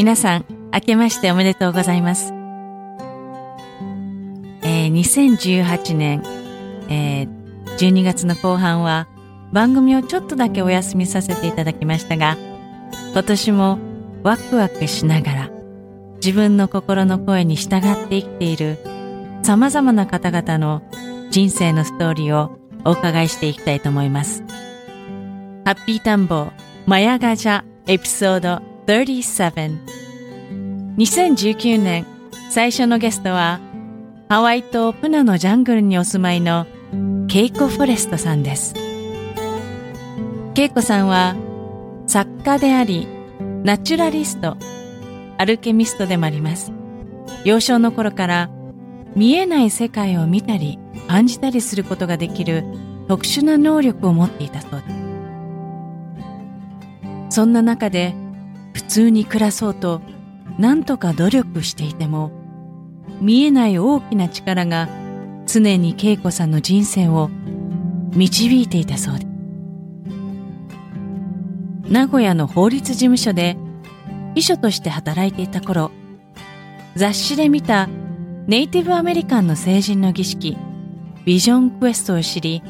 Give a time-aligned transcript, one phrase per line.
[0.00, 2.32] 皆さん、明けましておめでとうございます。
[4.62, 6.22] えー、2018年、
[6.88, 7.28] えー、
[7.76, 9.08] 12月の後半は
[9.52, 12.38] 番組をちょっとだけお休みさせていただきましたが、
[13.12, 13.78] 今年も
[14.22, 15.50] ワクワクしながら
[16.24, 18.78] 自分の心の声に従って生きている
[19.42, 20.82] 様々な方々の
[21.30, 24.44] 人生のストーリーをお伺いしていきたいと思います。
[25.66, 26.52] ハッピータンボー
[26.86, 29.78] マヤガジャエピソード37
[30.96, 32.06] 2019年
[32.50, 33.60] 最初のゲストは
[34.28, 36.66] ハワイ島プナのジャングルにお住まいの
[37.28, 38.74] ケイコ・フォレストさんです。
[40.54, 41.36] ケイコさんは
[42.06, 43.06] 作家であり、
[43.64, 44.56] ナチュラリスト、
[45.38, 46.72] アルケミストでもあります。
[47.44, 48.50] 幼少の頃から
[49.14, 50.78] 見えない世界を見たり
[51.08, 52.64] 感じたりすることができる
[53.08, 54.78] 特殊な能力を持っていたそうで
[57.30, 57.36] す。
[57.36, 58.14] そんな中で
[58.90, 60.02] 通に暮らそうと
[60.58, 62.32] 何とか努力していても
[63.20, 64.88] 見えない大きな力が
[65.46, 67.30] 常に恵子さんの人生を
[68.14, 69.26] 導いていたそうです。
[71.88, 73.56] 名古屋の法律事務所で
[74.34, 75.92] 秘書として働いていた頃、
[76.96, 77.88] 雑誌で見た
[78.48, 80.56] ネイティブアメリカンの成人の儀式、
[81.24, 82.62] ビジョンクエストを知り、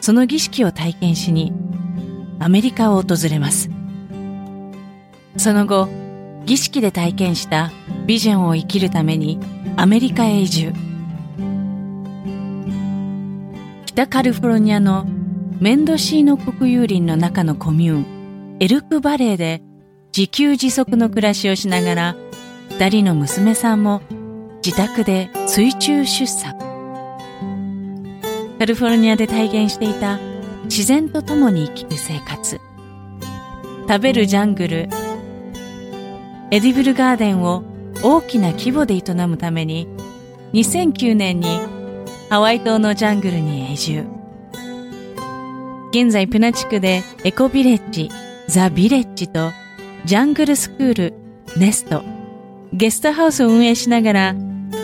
[0.00, 1.54] その儀式を体験しに
[2.38, 3.70] アメリカを訪れます。
[5.36, 5.88] その後、
[6.44, 7.72] 儀式で体験した
[8.06, 9.38] ビジョンを生きるために
[9.76, 10.72] アメリカへ移住。
[13.86, 15.06] 北カリフォルニアの
[15.60, 19.62] メンドシーノ国有林の中のコミューン、エルクバレーで
[20.16, 22.16] 自給自足の暮らしをしながら、
[22.70, 24.02] 二人の娘さんも
[24.64, 26.58] 自宅で水中出産。
[28.58, 30.18] カリフォルニアで体現していた
[30.64, 32.60] 自然と共に生きる生活。
[33.86, 34.88] 食べるジャングル、
[36.50, 37.64] エディブルガーデンを
[38.02, 39.88] 大きな規模で営むために
[40.52, 41.60] 2009年に
[42.30, 44.04] ハワイ島のジャングルに移住。
[45.90, 48.10] 現在プナ地区でエコビレッジ、
[48.48, 49.52] ザ・ビレッジと
[50.04, 51.14] ジャングルスクール、
[51.56, 52.02] ネスト、
[52.72, 54.34] ゲストハウスを運営しながら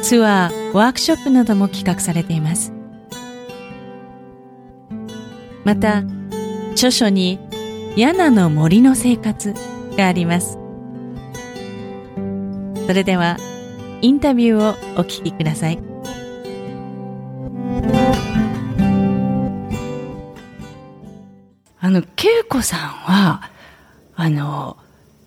[0.02, 2.72] ツアー、ワークショップなども企画されています。
[5.64, 6.04] また、
[6.72, 7.38] 著書に
[7.96, 9.54] ヤナの森の生活
[9.96, 10.59] があります。
[12.90, 13.36] それでは、
[14.02, 15.78] インタビューをお聞きください。
[21.78, 23.48] あの、恵子さんは、
[24.16, 24.76] あの、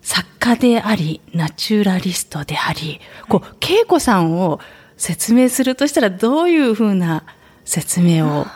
[0.02, 4.60] 作家であり、ナチュラリストであり、こう、恵子さんを
[4.98, 7.24] 説明するとしたらどういうふうな
[7.64, 8.46] 説明を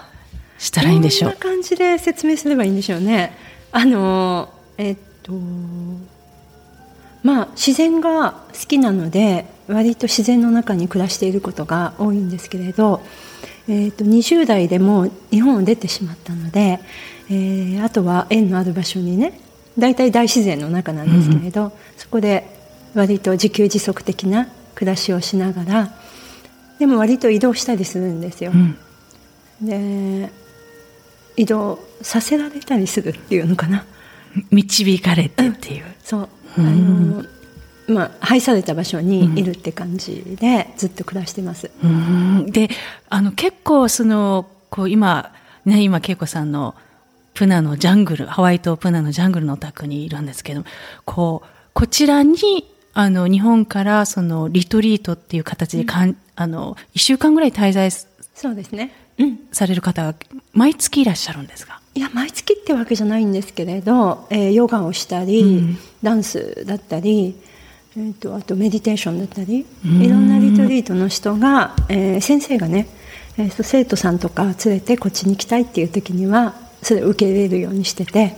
[0.58, 1.30] したらいいんでしょう？
[1.30, 3.34] どんな感じで説明すればいいんでしょうね。
[3.72, 5.32] あの、えっと、
[7.22, 13.02] まあ、自然が好きなので割と自然の中に暮らしていることが多いんですけれど、
[13.68, 16.80] えー、と20代でも日本を出てしまったので、
[17.28, 19.40] えー、あとは縁のある場所にね
[19.78, 22.46] 大体大自然の中なんですけれど、うん、そこで
[22.94, 25.92] 割と自給自足的な暮らしをしながら
[26.78, 28.52] でも割と移動したりするんですよ。
[28.54, 28.76] うん、
[29.62, 30.30] で
[31.36, 33.84] 移動させられたりするっていうのかな。
[34.50, 37.24] 導かれてっていう、うん、そうあの
[37.88, 41.70] まあ、配された場所にいるって感じでずっと暮らしてます。
[41.82, 42.68] うん、で
[43.08, 45.32] あの結構そのこう今
[45.64, 46.74] ね今恵子さんの
[47.32, 50.64] プナのジャングルハワイ島プナのジャングルのお宅にいるんですけど
[51.06, 52.36] こうこちらに
[52.92, 58.92] あの日本からそのリトリートっていう形でかん、うん、あの1週間ぐらい滞在そうですね
[59.52, 60.14] される方が
[60.52, 67.34] 毎月いらっしゃるんですか、いや毎月ってわけじゃないんですけれど、えー、ヨガをしたり、うん、ダンスだったり、
[67.96, 72.88] えーと、あとメディテーションだったりいろんなリトリートの人が、えー、先生がね、
[73.36, 78.36] えーと、生徒さんとか連れてこっちに行きたいっていう時にはそれを受け入れるようにしてて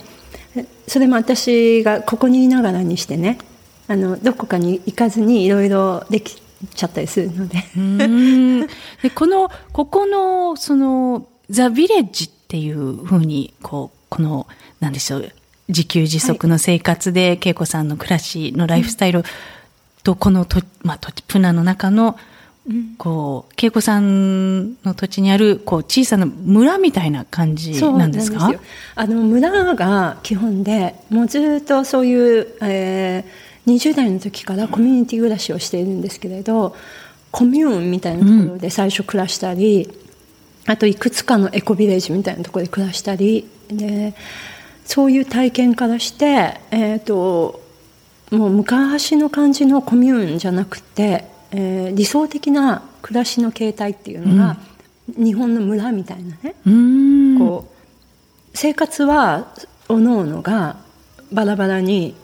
[0.87, 3.37] それも私がここにいながらにしてね
[3.87, 6.41] あのどこかに行かずにいろいろでき
[6.73, 7.63] ちゃったりするので。
[9.01, 14.47] でこのここのそのザ・ビレッジっていうふうにこうこの
[14.79, 15.31] なんでしょう
[15.67, 19.23] 自給自足の生活で、恵子さんの暮らしのライフスタイル
[20.03, 22.17] とこのと、まあ、プナの中の
[22.97, 28.51] こう恵子さんの土地にあるこう小さな村みたいな感じなんですか？
[28.95, 33.25] あの村が基本でもうずっとそういう、えー、
[33.67, 36.75] 20代の時からコミュニティ暮らしをしているんですけれど
[37.31, 44.13] コミューンみたいなところで最初暮らしたり、うん、あといくつかのエコビレッジみたいなところで暮らしたりで
[44.85, 47.61] そういう体験からして、えーと、
[48.31, 54.57] もう昔の感じのコミューンじゃなくて、えー、理想的な暮らしの形態っていうのが、
[55.17, 56.55] うん、日本の村みたいなね
[57.37, 57.71] こう
[58.53, 59.53] 生活は
[59.87, 60.77] おのおのが
[61.31, 62.15] バラバラに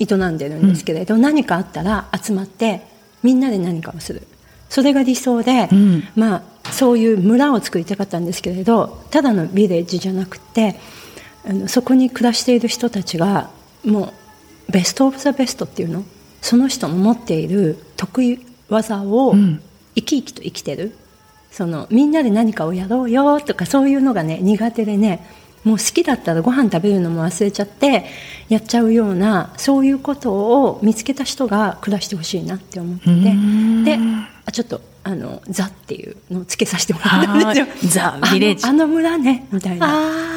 [0.00, 2.86] 営んでるんですけれど、うん、何かあったら集まって
[3.22, 4.22] みんなで何かをする。
[4.68, 10.78] それが理想で、うん、まあそういう村を作りたかったんですけれどただのビレッジじゃなくて
[11.44, 13.50] あのそこに暮らしている人たちが
[13.84, 14.12] も
[14.68, 16.04] うベスト・オブ・ザ・ベストっていうの？
[16.40, 19.34] その人の持っている得意技を
[19.96, 20.94] 生き生きと生きてる、
[21.50, 25.26] そのみんなで何かをやろうよとかそういうのがね苦手でね
[25.64, 28.06] もう好きだったらご飯食べるのも忘れちゃって
[28.48, 33.04] やっちゃうようなそういうことを見つけた人が暮らしてほしいなって思って
[33.84, 33.98] で
[34.46, 37.66] あちょっとあのザっていうのをつけさせてもらったんですよ。
[37.88, 39.90] ザ ビレッジあの村ねみたいなあ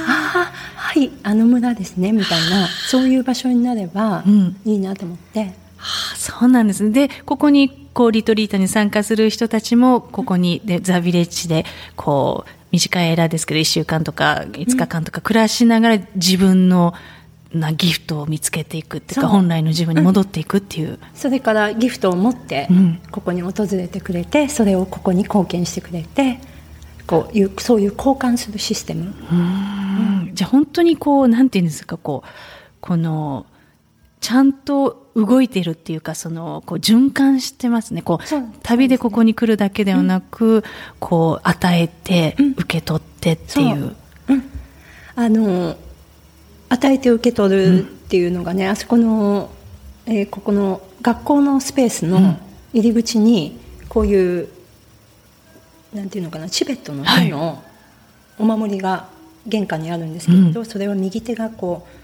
[0.08, 4.24] あはいあの村ですねみたいなそういう場所になれば
[4.66, 5.42] いいなと思って。
[5.42, 6.92] うんはあ、そうなんですね。
[6.92, 11.66] で、ここに、こう、リトリートに参加する人たちも、ここに、で、ザ・ビレッジで、
[11.98, 16.94] こう、短い間ですけど、1週間とか5日間とか暮らしながら、自分の、
[17.54, 22.68] なギフトを見つけていくっていうか本来の自分に戻っていくっていう、うん、それからギフトを持って
[23.12, 26.40] ここに訪れてくれて、それをここに貢献してくれて
[27.06, 29.14] こういうそういう交換するシステム。
[29.32, 32.30] うん、じゃあ本当にこうなんていうんですかこう
[32.82, 33.46] この
[34.24, 38.02] ちゃんと動いてるっていうかそのこう循環してますね。
[38.02, 40.64] こう、ね、旅でここに来るだけではなく、うん、
[41.02, 43.94] こう与えて、受け取ってっていう。
[44.30, 44.34] う。
[44.34, 44.44] ん、
[45.18, 45.76] あの
[46.70, 49.50] 与えて受け取るっていうのがね、あそこの、
[50.06, 52.40] えー、ここの学校のスペースの
[52.72, 53.60] 入り口に
[53.90, 54.48] こういう、
[55.94, 57.62] なんていうのかなチベットの絵の
[58.40, 59.10] お守りが
[59.46, 62.03] 玄関にあるんですけれど、それは右手がこう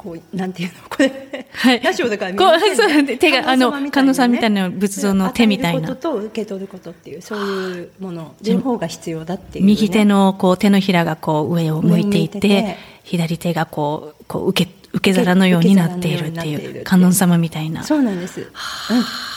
[0.00, 3.18] こうなんていうのこれ、はい、ラジオだからこうそう。
[3.18, 5.86] 手があの観音さんみたいな仏像の手みたいな。
[5.86, 8.34] ことと受け取ることっていうそういうもの。
[8.40, 17.84] 両方が必要だっていう、ね、右手のこう手のひらがこう上を向いていて左手がこうこう受け受け皿のようになっているっていう観音様みたいな。
[17.84, 18.48] そうなんです、うん、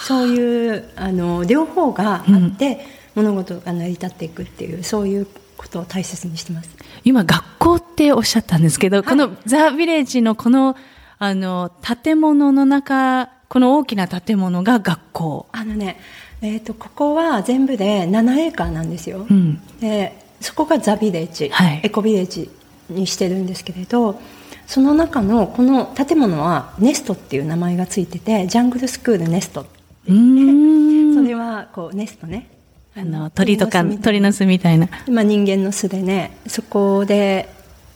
[0.08, 2.86] そういうあの両方があって、
[3.18, 5.28] うん、物事が成り立っていくっていうそういう
[5.64, 6.70] ことを大切にしてます。
[7.04, 10.76] 今学校っておっしゃったんですけど、はい、このザ・ビレッジのこの
[11.20, 11.72] あの
[12.04, 15.48] 建物の中この大きな建物が学校。
[15.52, 16.00] あのね、
[16.42, 22.50] えーと、ここは全部で7エーカーなんですよ、うん、でそこがザ・ビレッジ、はい、エコビレッジ
[22.90, 24.20] にしてるんですけれど
[24.68, 29.70] その中のこの建物はネストっていう名前がついててジャングルスクールネストって
[30.06, 32.50] それはこうネストね
[32.96, 37.50] あの鳥とか鳥の巣みたいな、まあ、人間の巣でねそこで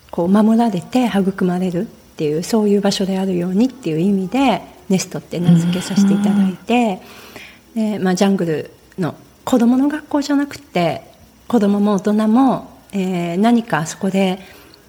[0.10, 7.02] こう守られて育まれるっていうそういう場所であるようにっていう意味でネストって名付けさせていただいて、
[7.76, 11.04] でまあ、ジャングルの子どもの学校じゃなくて
[11.48, 14.40] 子どもも大人も、えー、何かそこで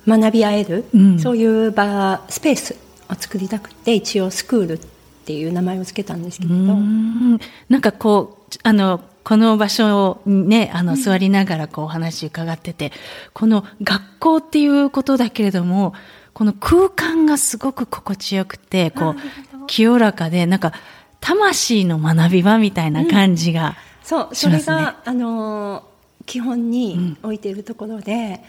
[0.06, 2.76] 学び合える、うん、そういう場スペース
[3.10, 4.78] を作りたくて一応スクールっ
[5.26, 6.56] ていう名前を付けたんですけれど。
[6.56, 7.38] ん。
[7.68, 12.92] なんかこうあのこの場所にね、あの、座りながらこうお話伺ってて、
[13.34, 15.92] この学校っていうことだけれども、
[16.32, 20.72] この空間がすごく心地よくて、こう、清らかで、なんか、
[21.20, 25.84] 魂の学び場みたいな感じが、うん、そう、それが、あの、
[26.24, 28.40] 基本に置いているところで、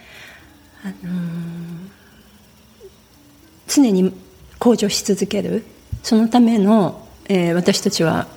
[0.86, 1.90] うん、あの
[3.68, 4.14] 常に
[4.60, 5.66] 向上し続ける、
[6.04, 8.28] そのための、えー、私たちは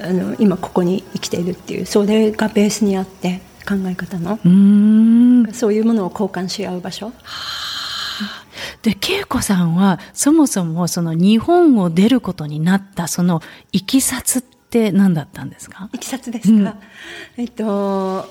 [0.00, 4.38] あの今ここに生きているっていうそれがベースにあって考え方の。
[4.44, 5.52] うん。
[5.52, 7.12] そういうものを交換し合う場所。
[8.82, 15.88] で恵子さんはそもそもその日本を出ることになったそのいきさつって何だったんですか？
[15.92, 17.42] いきさつですか、うん。
[17.42, 18.28] えっと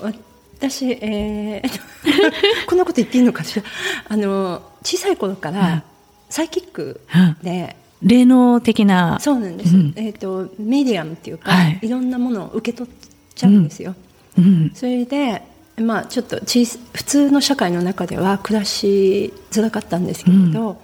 [0.60, 1.70] 私、えー、
[2.68, 3.64] こんなこと言っていいのかしら？
[4.08, 5.84] あの小さい頃かうんら
[6.30, 7.02] サイキック
[7.44, 9.20] で、霊能的な。
[9.20, 9.94] そうなんです、うん。
[9.96, 11.80] えっとメディアムっていうか、はい。
[11.82, 12.94] い、ろんなものを受け取っ
[13.34, 13.96] ちゃうんですよ、
[14.38, 14.72] うん。
[14.74, 15.42] それで
[15.78, 20.82] まあちょっと小さ普通の社会の中では暮らしづらかったんですけれど、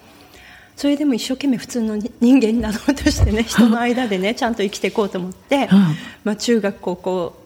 [0.76, 5.96] それでも一生懸命普通のに人間になろうとしてね 人の間でね ちゃんと生きていこうと思って、うん。
[6.24, 7.42] まあ、中学高校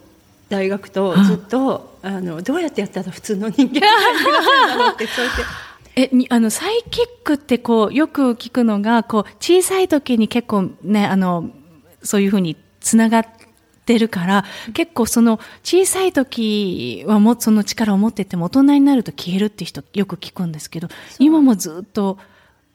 [0.47, 5.41] 大学とずっと、あのどうやってやったら普通の人間になれるんだろうってそうやって
[5.95, 11.49] え、に、あの、サイキックってこう、よく聞くのが、こう、小さい時に結構ね、あの、
[12.03, 13.25] そういうふうにつながっ
[13.85, 22.17] てるから、結構その、小さい時はも、その力を持ってても、大人になると消えるって人よく聞くんですけど、今もずっと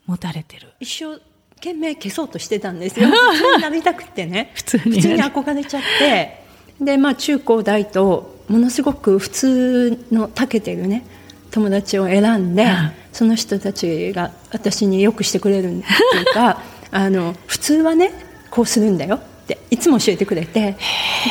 [0.07, 0.73] 持たれてる。
[0.81, 1.21] 一生
[1.57, 3.09] 懸命消そうとしてたんですよ。
[3.13, 4.51] 普通になりたくってね。
[4.55, 6.41] 普通に普通に憧れちゃって。
[6.81, 11.05] でまあ中高大とものすごく普通の長けてるね
[11.51, 13.01] 友達を選んで、うん。
[13.13, 18.13] その人たちが私によくしてくれるっていうか あの普通はね
[18.51, 20.77] こうするんだよっていつも教えてくれて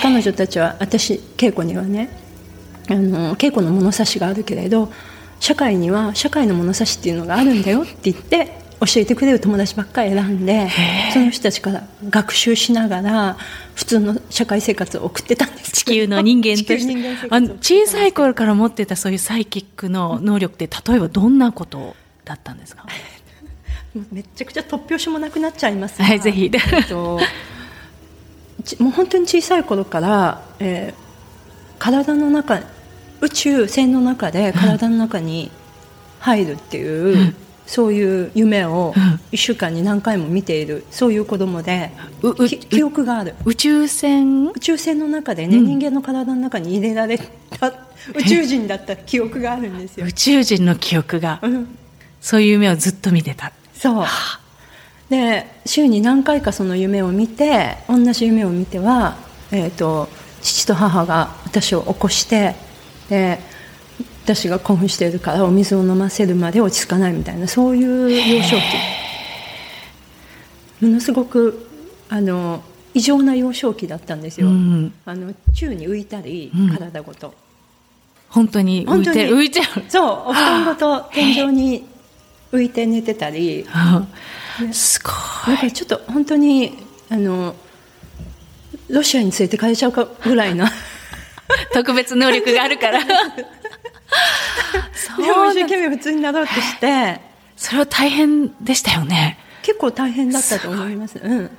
[0.01, 2.09] 彼女たちは私稽古にはね
[2.89, 4.91] あの稽古の物差しがあるけれど
[5.39, 10.69] 社会には社会の物差しっていうのがあるんだよって言って教えてくれる友達ばっかり選んで
[11.13, 13.37] その人たちから学習しながら
[13.75, 15.71] 普通の社会生活を送ってたんです。
[15.71, 17.27] 地球の人間として。
[17.29, 21.95] あの小さい頃から持ってたそういうサイキックの能力って、例えばどんなこと
[22.25, 22.85] だったんですか？
[24.11, 26.05] めっちゃくちゃ突拍子もなくなっちゃいますが。
[26.05, 26.51] はいぜひ。
[26.53, 27.19] えっと
[28.63, 31.09] ちもう本当に小さい頃から、えー
[31.79, 32.59] 体の中
[33.21, 35.49] 宇宙船の中で体の中に
[36.19, 37.35] 入るっていう、うん
[37.69, 39.19] そういう夢をうん。
[39.31, 41.91] 1週間に何回も見ているそういう子供で
[42.23, 43.35] ううき記憶がある。
[43.45, 44.49] 宇宙船？
[44.49, 45.65] 宇宙船の中でね、うん。
[45.67, 47.67] 人間の体の中に入れられた
[48.15, 50.07] 宇宙人だった記憶があるんですよ。
[50.07, 50.13] 宇。
[50.13, 51.77] 宙人の記憶が、うん。
[52.19, 53.53] そういう夢をずっと見てた。
[53.75, 54.05] そう。
[55.11, 59.17] で週に何回かその夢を見て同じ夢を見ては、
[59.51, 60.07] えー、と
[60.41, 62.55] 父と母が私を起こして
[63.09, 63.39] で
[64.23, 68.63] 私が興奮しているからお水を飲ませるまで落ち着かないみたいなそういう幼少期。
[70.85, 71.67] ものすごく
[72.09, 74.93] あの異常な幼少期だったんですよ、うん。
[75.05, 76.69] あの宙に浮いたり、うん。
[76.69, 77.33] 体ごと。
[78.29, 79.83] 本当に浮いて浮いちゃう。
[79.89, 81.85] そうお布団ごと天井に
[82.51, 83.61] 浮いて寝てたり。
[83.61, 83.67] う
[84.65, 85.09] んすご
[85.51, 85.55] い。
[85.55, 86.77] だからちょっと本当に
[87.09, 87.55] あの
[88.89, 90.71] ロシアに連れて帰れちゃうかぐらいな。
[91.73, 92.99] 特別能力があるから。
[94.93, 97.21] そ うでも一生懸命普通になろうとして。
[97.59, 99.37] それは大変でしたよね。
[99.61, 101.19] 結構大変だったと思います。
[101.19, 101.49] うん、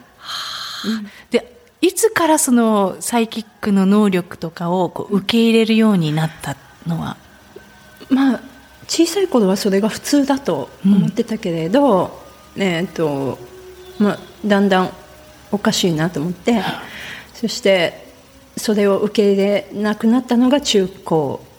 [1.30, 7.19] で、いつからそのサイキックの能力とかをこう受け入れるようになったのは、
[8.09, 8.40] まあ
[8.88, 12.19] 小さい頃はそれが普通だと思ってたけれど、
[12.57, 13.38] えーっと
[13.99, 14.90] まあ、だんだん
[15.52, 16.62] おかしいなと思って。
[17.35, 18.07] そして
[18.57, 21.40] それを受け入れなくなったのが中高。
[21.45, 21.50] うん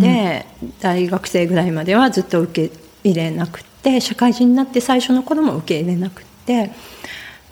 [0.00, 0.46] で
[0.80, 2.74] 大学生ぐらいまではずっと受け
[3.04, 6.70] 入れなくて社会人になって最初の頃も受け入れなくて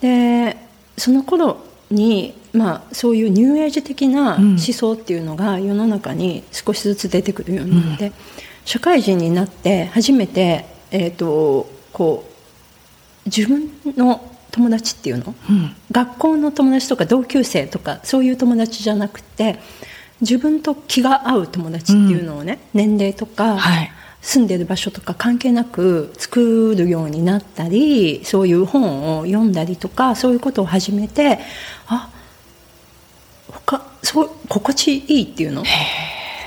[0.00, 0.57] で
[0.99, 8.12] その頃に、まあ、そういうニューエイジ的な思想っていうのが世の中に少しずつ出てくるようになって、
[8.65, 15.76] 社会人になって初めて、えー、とこう自分の友達っていうの、うん。
[15.93, 19.61] 学校の友達とか同級生とかそういう友達じゃなくて
[20.20, 23.92] 自分と気が合う友達っていうのをね、年齢とか、はい。
[24.23, 31.38] 住んでる場所とか関係なく作るようになったりそういう本を読んだりとかそういうことを始めて
[31.87, 32.11] あ
[33.46, 35.62] 他そう心地いいっていうの？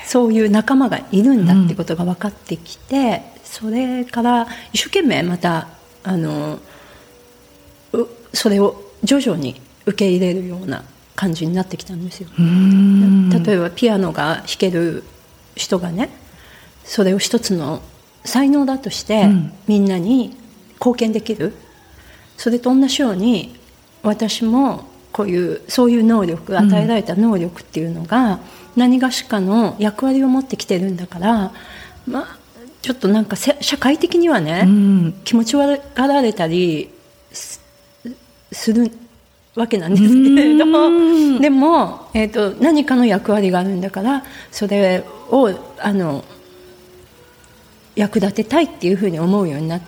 [0.04, 5.68] そういう仲間がいるんだってことが分かってきて、それから一生懸命また
[6.02, 6.58] あの
[7.94, 10.84] うそれを徐々に受け入れるような
[11.20, 12.30] 感じになってきたんですよ。
[12.38, 13.28] うん。
[13.28, 15.04] 例えばピアノが弾ける
[15.54, 16.08] 人がね
[16.82, 17.82] それを一つの
[18.24, 19.52] 才能だとして、うん。
[19.66, 20.34] みんなに
[20.76, 21.52] 貢献できる。
[22.38, 23.54] それと同じように
[24.02, 28.40] 私もこういうそういう能力与えられた能力っていうのが、
[28.76, 31.52] 何がしかの役割を持ってきてるんだから
[32.06, 32.38] まあ
[32.80, 35.20] ちょっとなんかせ社会的にはね、うん。
[35.24, 36.88] 気持ち悪がられたり
[37.30, 37.60] す
[38.52, 38.90] する
[39.56, 41.40] わけなんですけれども。
[41.40, 46.24] でも、えーと、何かの役割があるんだからそれをあの
[47.96, 49.86] 役立てたいっていうふうに思うようになって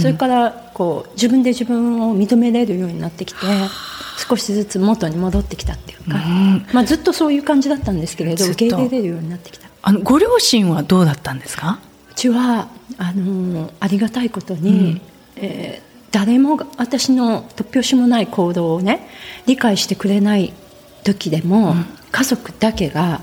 [0.00, 3.38] それからこう自分で自分を認めれるようになってきて
[4.28, 6.18] 少しずつ元に戻ってきたっていうか、
[6.72, 9.68] まあ、ずっとそういう感じだったんですけれど受け入れれるようになってきた。
[9.82, 11.78] あのご両親はどうだったんですか？
[12.10, 15.00] うちはあのありがたいことに、うん、
[15.36, 19.06] えー誰も私の突拍子もない行動をね
[19.44, 20.54] 理解してくれない
[21.04, 23.20] 時でも、うん、家族だけが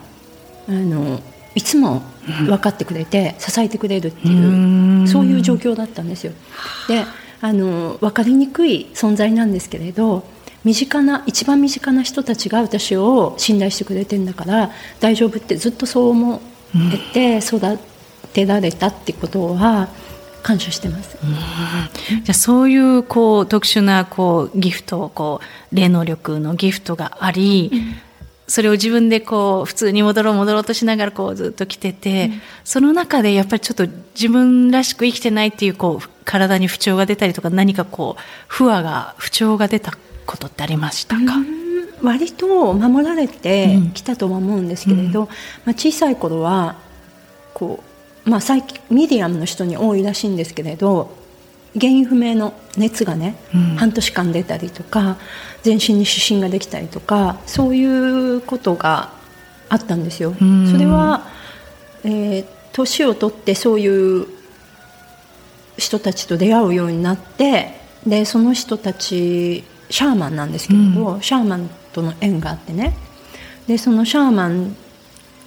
[0.67, 1.19] あの
[1.55, 2.03] いつも
[2.45, 6.33] 分かってくれて、支えてくれるっていうそういう状況だったんですよ。
[6.87, 7.03] で
[7.41, 10.23] あの分かりにくい存在なんですけれど
[10.63, 14.69] 身近な一番身近な人たちが私を信頼してくれてんだから
[14.99, 16.41] 大丈夫ってずっとそう思っ
[17.11, 17.79] て育
[18.33, 19.89] てられたってことは
[20.43, 21.17] 感謝してます。
[21.17, 25.39] じゃあそういうこう特殊なこうギフトこ
[25.71, 27.95] う霊能力のギフトがあり、うん、
[28.47, 39.93] それを自分でこう普通に戻ろう戻ろうとしながらこうずっと来てて、うん、その中でやっぱりちょっと自分らしく生きてないっていうこう体に不調が出たりとか何かこう不和が不調が出た
[40.25, 41.33] ことってありましたか、
[42.01, 45.27] 割と守られてきたとは思うんですけれど、うん、
[45.65, 46.75] まあ、小さい頃は
[47.53, 47.92] こう
[48.25, 51.15] まあ、最近ミディアムの人に多いらしいんですけれど
[51.73, 55.17] 原因不明の熱がね、うん、半年間出たりとか
[55.63, 59.11] 全身に湿疹ができたりとかそういうことが
[59.69, 60.35] あったんですよ。
[60.39, 61.25] うん、それは、
[62.03, 64.27] えー、年を取ってそういう
[65.77, 72.95] 人たちと出会うようになってでその人たちシャーマンなんですけれど、うん、シャーマンとの縁があってね。
[73.67, 74.75] でそのシャーマン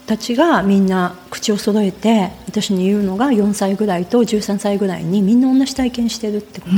[0.07, 6.77] たちがみんな口を揃えて私に言うのが4歳ぐらいと13歳ぐらいにみんな同じ体験してるってこと。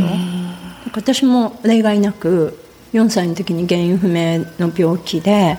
[0.95, 2.59] 私も例外なく
[2.93, 5.59] 4歳の時に原因不明の病気で、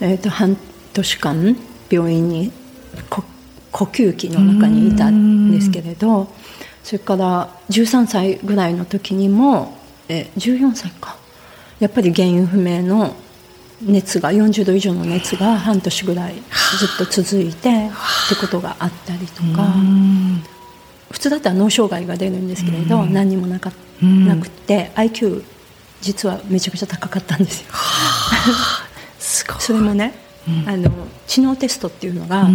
[0.00, 0.56] えー、と半
[0.92, 1.56] 年間
[1.88, 2.52] 病院に
[3.08, 6.28] 呼吸器の中にいたんですけれど
[6.84, 9.78] それから13歳ぐらいの時にも、
[10.08, 11.16] え14歳か。
[11.78, 13.14] やっぱり原因不明の
[13.82, 16.42] 熱が40度以上の熱が半年ぐらいずっ
[16.98, 17.72] と続いてっ
[18.28, 19.74] てことがあったりとか。
[21.10, 25.42] 普通だったら脳障害が出るんですけれど何にもなかなくて IQ
[26.00, 27.68] 実はめちゃくちゃ高かったんですよ。
[29.18, 30.14] すそれもね、
[30.66, 30.90] あの
[31.26, 32.48] 知能テストっていうのが、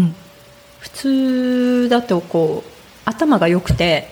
[0.79, 2.69] 普通だとこう
[3.05, 4.09] 頭が良くて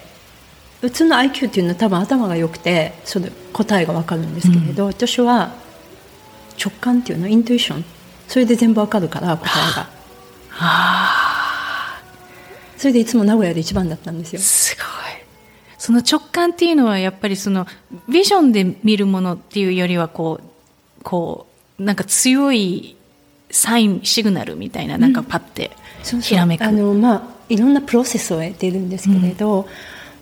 [0.82, 5.56] 普通の IQ っていうのは多分頭が良くてその答えが分かるんですけれど、私は
[6.58, 7.28] 直感っていうの？
[7.28, 7.86] イントゥイション
[8.28, 9.90] それで全部わかるから答えが。
[10.50, 12.04] はあ、
[12.78, 14.42] それでいつも名古屋で一番だったんですよ。
[14.42, 14.86] すごい。
[15.78, 17.68] その直感っていうのはやっぱりその
[18.08, 21.48] ビジョンで見るものっていうよりはこう、こ
[21.80, 22.96] う、なんか強い
[23.52, 25.72] サイン、シグナルみたいな、なんかパッて
[26.22, 26.62] ひらめく。
[26.62, 29.66] うん、そうそうあの、まあ、いろんなプロセスを得ているんですけれど、うん、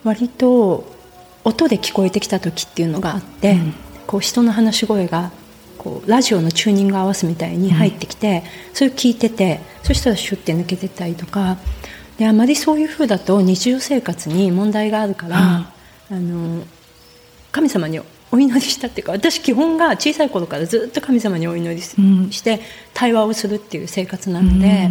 [0.03, 0.91] 割と
[1.43, 3.73] 音で聞こえてきた時っていうのがあって、うん、
[4.07, 5.31] こう人の話し声が
[5.81, 11.57] こうラジオのチューニング合わすみたいに入ってきて、うん、それを聞いててそしたらシュッて抜けてったりとか。
[12.19, 15.71] であまりそういうふうだと日常生活に問題があるから、
[16.11, 16.63] うん、あの
[17.51, 17.99] 神様に
[18.31, 22.59] お祈りしたっていうか私基本が小さい頃からずっと神様にお祈りして
[22.93, 24.89] 対話をするっていう生活なので、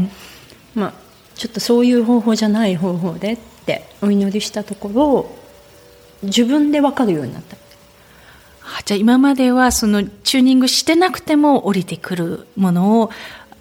[0.75, 0.93] まあ、
[1.37, 5.31] ちょっとそういう方法じゃない方法でってお祈りしたところ
[6.25, 7.57] 自分で分かるようになった。
[8.85, 13.11] じゃあ今まではそのチューニングしてなくても降りてくるものを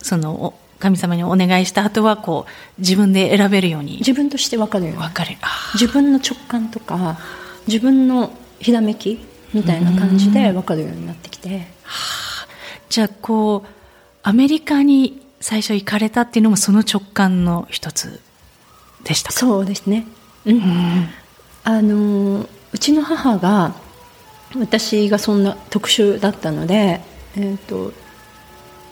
[0.02, 3.98] その神様にお願いした後はこう自分で選べるように。
[3.98, 5.02] 自分として分かるように。
[5.02, 5.36] 分かる。
[5.74, 7.19] 自分の直感とか
[7.67, 9.19] 自分のひらめき
[9.54, 11.67] みたいな感じで分かるようになってきて、
[12.89, 13.69] じゃあこう
[14.24, 18.22] アメリカに最初行かれたっていうのもその直感の一つ
[19.04, 20.06] でしたそうですね。
[20.45, 21.10] うん、
[21.63, 23.76] あのうちの母が
[24.58, 27.02] 私がそんな特殊だったので、
[27.36, 27.94] えーと、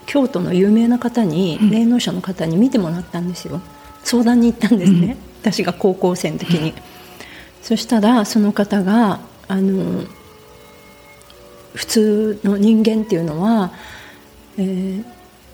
[0.06, 3.62] 京都の有名な方に、霊能者の方に見てもらったんですよ。
[4.04, 6.76] 相談に行ったんですね、うん、私が高校生の時に、うん、
[7.62, 10.06] そしたらその方があの
[11.74, 13.74] 普通の人間っていうのは、
[14.58, 15.06] えー、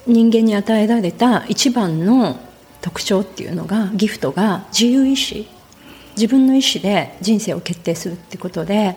[0.06, 2.39] 人間に与えられた一番の
[2.82, 5.48] 特徴っていうのがギフトが自由意志。
[6.16, 8.96] 自分の意志で人生を決定するってことで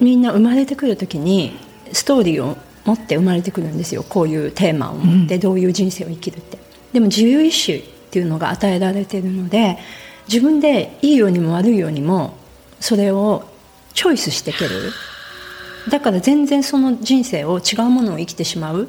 [0.00, 1.56] みんな生まれてくる時に
[1.92, 4.04] ストーリーを持って生まれてくるんですよ。
[4.08, 6.58] こういうテーマを持ってどういう人生を生きるって、
[6.92, 9.78] でも自由意志っていうのが与えられているので
[10.28, 12.36] 自分でいいようにも悪いようにも
[12.80, 13.48] それを
[13.94, 14.92] チョイスしていける。
[15.90, 18.88] だから全然その人生を違うものを生きてしまう。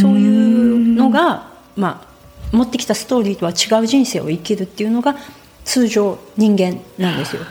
[0.00, 2.06] そういうのが、ま
[2.52, 5.16] あ、持ってきたストーリーとは違う人生を生きるっていうのが
[5.64, 7.42] 通常人間なんですよ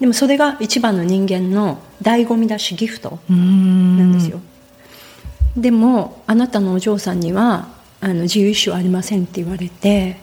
[0.00, 4.40] でもそれが一番の人間の醍醐味だしギフトなんですよ。
[5.56, 7.68] でもあなたのお嬢さんには
[8.00, 10.16] あの自由意志はありませんって言われて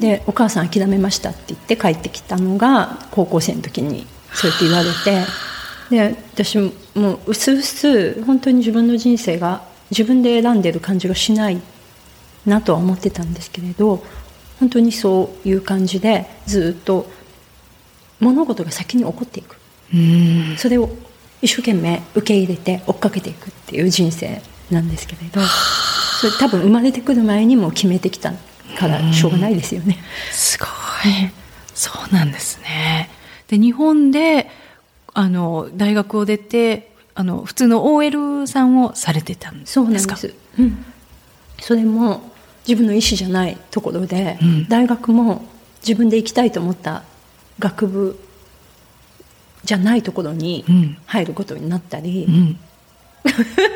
[0.00, 5.26] でお母さん諦めましたって言って帰ってきたのが高校生の時にそうやって言われて
[5.90, 6.58] で私
[6.94, 11.60] もうすうす本当に自分の人生が自分で選んでる感じがしない
[12.46, 14.02] なとは思ってたんですけれど
[14.60, 17.06] 本当にそういう感じでずっと
[18.20, 19.56] 物事が先に起こっていく。
[20.58, 20.90] それを
[21.42, 25.40] 一生懸命受け入れて追っかけていくっていう人生なんですけれど
[26.20, 28.32] それ多分生まれてくる前にも決めてきた
[28.78, 29.98] からしょうがないですよね。
[30.30, 30.68] すごい。
[31.74, 33.10] そうなんですね。
[33.48, 34.48] で日本で
[35.12, 39.74] あの大学を出てあの普通の OL さんをされてたんですか？
[39.74, 40.84] そうなんです、うん、
[41.58, 42.30] それも
[42.68, 45.44] 自分の意思じゃないところで、うん、大学も
[45.82, 47.02] 自分で行きたいと思った
[47.60, 48.18] 学部
[49.64, 50.64] じゃないところに
[51.06, 52.58] 入ることになったり、うん、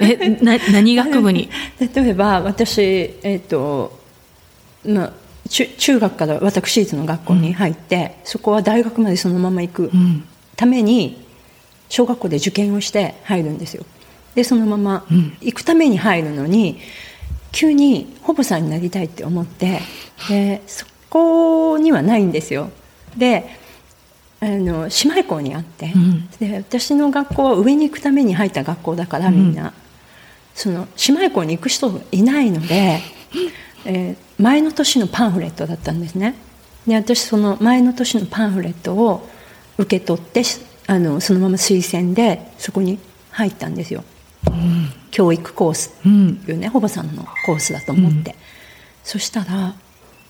[0.01, 1.49] えな 何学部に？
[1.79, 3.99] 例えば私、えーと
[4.85, 5.13] まあ、
[5.49, 9.91] 中中学から私立の学校に入って、そこは大学までそのまま行く
[10.57, 11.25] ために
[11.89, 13.85] 小学校で受験をして入るんですよ。
[14.35, 15.05] でそのまま
[15.41, 16.79] 行くために入るのに、
[17.53, 19.81] 急に保母さんになりたいって思って
[20.29, 22.71] でそこにはないんですよ。
[23.17, 23.64] で
[24.45, 29.73] あの姉妹校にあって、うん、で私の学校は上に行くために入った学校だからみんな、うん、
[30.55, 33.01] その姉妹校に行く人がいないので、
[33.87, 36.35] えー、前の年のパンフレットだったんですね。
[36.87, 39.27] で私その前の年のパンフレットを
[39.79, 40.43] 受け取って
[40.87, 42.99] あのそのまま推薦でそこに
[43.31, 44.05] 入ったんですよ、
[44.47, 46.09] うん、教育コースって
[46.53, 48.37] いうね、うん、保母さんのコースだと思って、
[49.03, 49.75] そしたら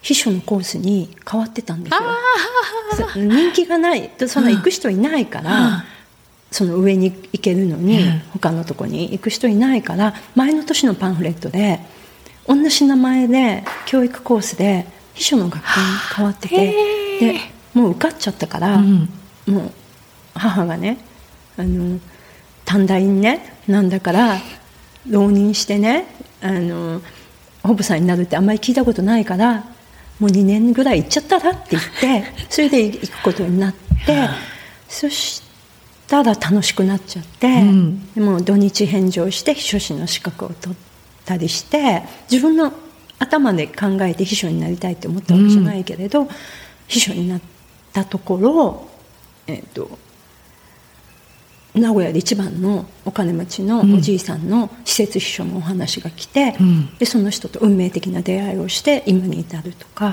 [0.05, 3.09] 秘書のコースに変わってたんですよ。
[3.17, 5.87] 人気がないそんな行く人いないから、
[6.51, 8.01] その上に行けるのに、
[8.35, 11.81] 他のとこに行く人いないから前の年のパンフレットで
[12.47, 15.87] 同じ名前で教育コースで秘書の学校に
[16.17, 16.57] 変わってて
[17.19, 17.41] で
[17.73, 19.09] もう受かっちゃったから、うん、
[19.47, 19.73] もう
[20.35, 20.99] 母がね
[21.57, 21.99] あの
[22.67, 24.37] 短大にねなんだから
[25.09, 26.07] 浪人してね
[26.43, 27.01] あの
[27.63, 29.74] 保母さんになるってあんまり聞いたことないから
[30.21, 33.75] もう2年ぐらい行っちゃったらって言って それで行くことになっ
[34.07, 34.29] て
[34.89, 35.43] そし
[36.07, 37.49] たら楽しくなっちゃって、
[38.21, 40.79] も土日返上して秘書士の資格を取っ
[41.25, 42.73] たりして自分の
[43.19, 46.29] 頭で考えて秘書になりたいって思ったわけじゃないけれど、うん、
[46.87, 47.41] 秘書になっ
[47.93, 48.89] たところ、
[49.47, 49.99] えーと
[51.75, 60.13] 名古屋で一番のお金持ちのおじいさんの施設秘書のお話が来て、うん、でその人と運命的な出会いをして今に至るとか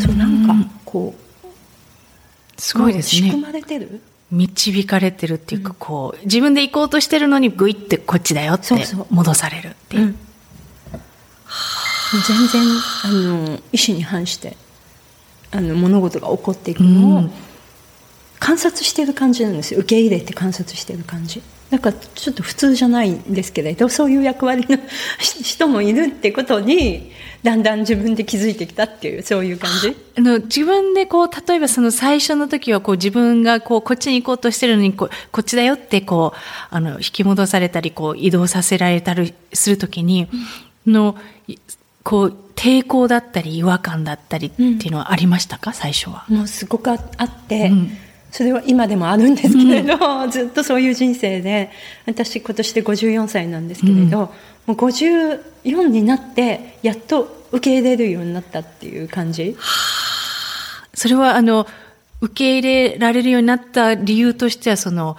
[0.00, 3.22] そうなんかこうすごいですね。
[3.22, 4.00] 仕組まれてる？
[4.30, 8.74] 導かれてるっていうか、こう自分で行こうとしてるのにグイってこっちだよって
[9.10, 10.02] 戻されるっていう。
[10.04, 10.16] うん、
[12.26, 12.62] 全然
[13.04, 14.56] あの意思に反して
[15.50, 17.32] あの物事が起こっていくのを、うん
[18.42, 19.78] 観察してる感じなんですよ。
[19.78, 21.40] 受け入れて観察してる感じ。
[21.70, 24.76] なんかちょっと普通じゃないんですけれどそういう役割の
[25.20, 29.96] 人もいるってことにだんだん自分で気づいてきたっていうそういう感じ？
[30.18, 36.38] あの自分でこう例えばその最初の時はこう自分がこうこっちに行こうとしてるのにここっちだよってこう
[36.74, 40.28] あの引き戻されたりこう移動させられたりする時に、
[40.86, 41.16] うん、の
[42.02, 46.26] こう抵抗だったり違和感だったりっていうのはありましたか、うん、最初は。
[46.28, 47.00] もうすごくあっ
[47.48, 47.90] て、うん
[48.32, 51.70] それは今でもあるんですけれど、うん、ずっとそういう人生で
[52.06, 54.28] 私今年で54歳なんですけれど、うん、も
[54.68, 59.54] う54になってやっと受け入れるようになったっていう感じ。
[60.94, 61.66] それはあの
[62.22, 65.18] 受け入れられるようになった理由としてはその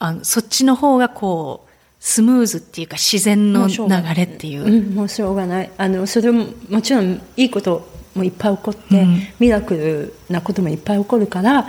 [0.00, 1.70] あのそっちの方がこう
[2.00, 3.78] スムーズっていうか自然の流
[4.16, 4.64] れっていう。
[4.64, 5.70] うん、もうしょうがない。
[5.78, 11.68] あのそれももちろんいいこともいっぱい起こって、うん、ミラクルなこともいっぱい起こるから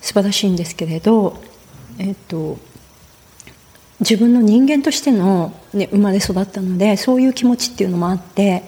[0.00, 1.40] 素晴らしいんですけれど、
[1.98, 2.58] えっと、
[4.00, 8.62] 自分の人間としての、ね、生まれ育ったのでそういう気持ちっていうのもあって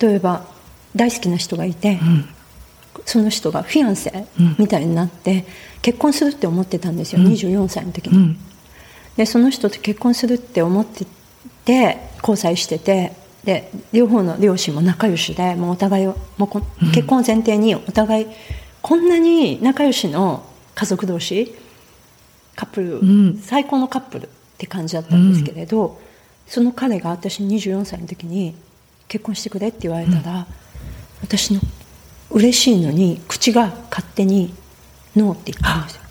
[0.00, 0.46] 例えば
[0.96, 2.28] 大好きな人がいて、うん、
[3.04, 4.26] その人がフィアンセ
[4.58, 5.44] みたいになって、うん、
[5.82, 8.38] 結婚するって思ってたんですよ、うん、24歳の時に、うん、
[9.16, 11.06] でその人と結婚するって思って
[11.64, 13.12] て交際してて
[13.44, 18.26] で両方の両親も仲良しでもうお互いをもう結婚前提にお互い
[18.82, 21.54] こんなに仲良しの家族同士
[22.56, 23.38] カップル、うん。
[23.38, 26.00] 最高のカップルって感じだったんですけれど、
[26.46, 28.54] その彼が私24歳の時に
[29.08, 30.46] 結婚してくれって言われたら、
[31.22, 31.60] 私の
[32.30, 34.52] 嬉しいのに口が勝手に
[35.16, 36.02] ノーって言ったんですよ。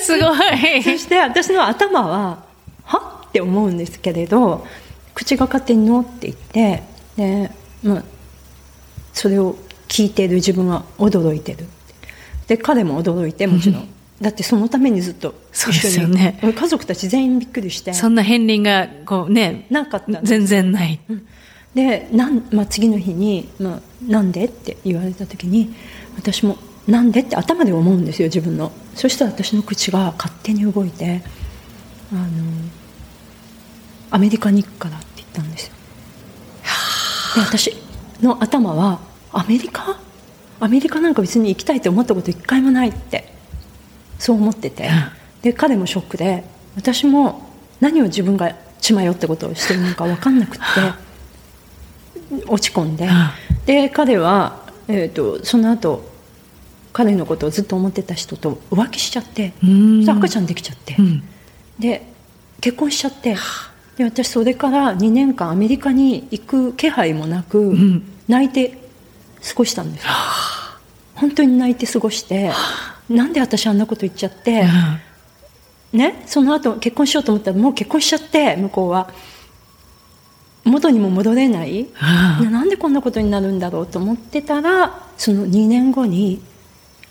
[0.00, 0.82] すごい。
[0.82, 2.42] そして私の頭は
[2.84, 4.66] はって思うんですけれど
[5.14, 6.82] 口が勝手にノーって言って
[7.16, 7.50] で、
[7.82, 8.04] まあ、
[9.12, 9.56] それを
[9.90, 11.66] 聞いてる自分は驚いてる。
[12.46, 13.88] で彼も驚いてもちろん、
[14.20, 16.38] だってそのためにずっとそうですよね。
[16.42, 17.92] 家族たち全員びっくりして。
[17.92, 21.00] そんな片鱗が、こうね、なかった全然ない。
[21.74, 25.72] でなん、まあ、次の日に、まあ「なんで?」って言われた時に
[26.16, 26.56] 私も
[26.88, 28.72] 「なんで?」って頭で思うんですよ自分の。
[28.94, 31.22] そしたら私の口が勝手に動いて
[32.12, 32.24] 「あの
[34.10, 35.72] アメリカに行くから」って言ったんですよ。
[37.36, 37.76] で私
[38.20, 39.00] の頭は
[39.32, 39.98] 「アメリカ？
[40.60, 43.32] アメリカなんか別に行きたいって思ったこと一回もない」って。
[44.18, 44.90] そう思ってて。
[45.42, 46.44] で彼もショックで
[46.76, 47.48] 私も
[47.80, 50.60] 何を自分が血迷ったことをしてるのか分かんなくって
[52.46, 53.08] 落ち込んで。
[53.64, 56.08] で彼は、えー、とその後
[56.92, 59.54] 彼のことをずっと思ってた人と浮気しちゃって
[60.06, 60.96] 赤ちゃんできちゃって。
[60.98, 61.22] うん。
[61.78, 62.06] で
[62.60, 63.36] 結婚しちゃって。
[63.96, 68.02] で私それから2年間アメリカに行く気配もなく、ん。
[68.28, 68.79] 泣いて
[69.42, 70.10] 過ごしたんですよ。
[71.14, 72.50] 本当に泣いて過ごして
[73.08, 74.64] なんで私あんなこと言っちゃって、
[75.92, 79.10] ね、その後結婚しようと思ったらもう結婚しちゃって向こうは。
[80.62, 86.42] 元にも戻れない、なんでこんなことになるんだろうと思ってたらその2年後に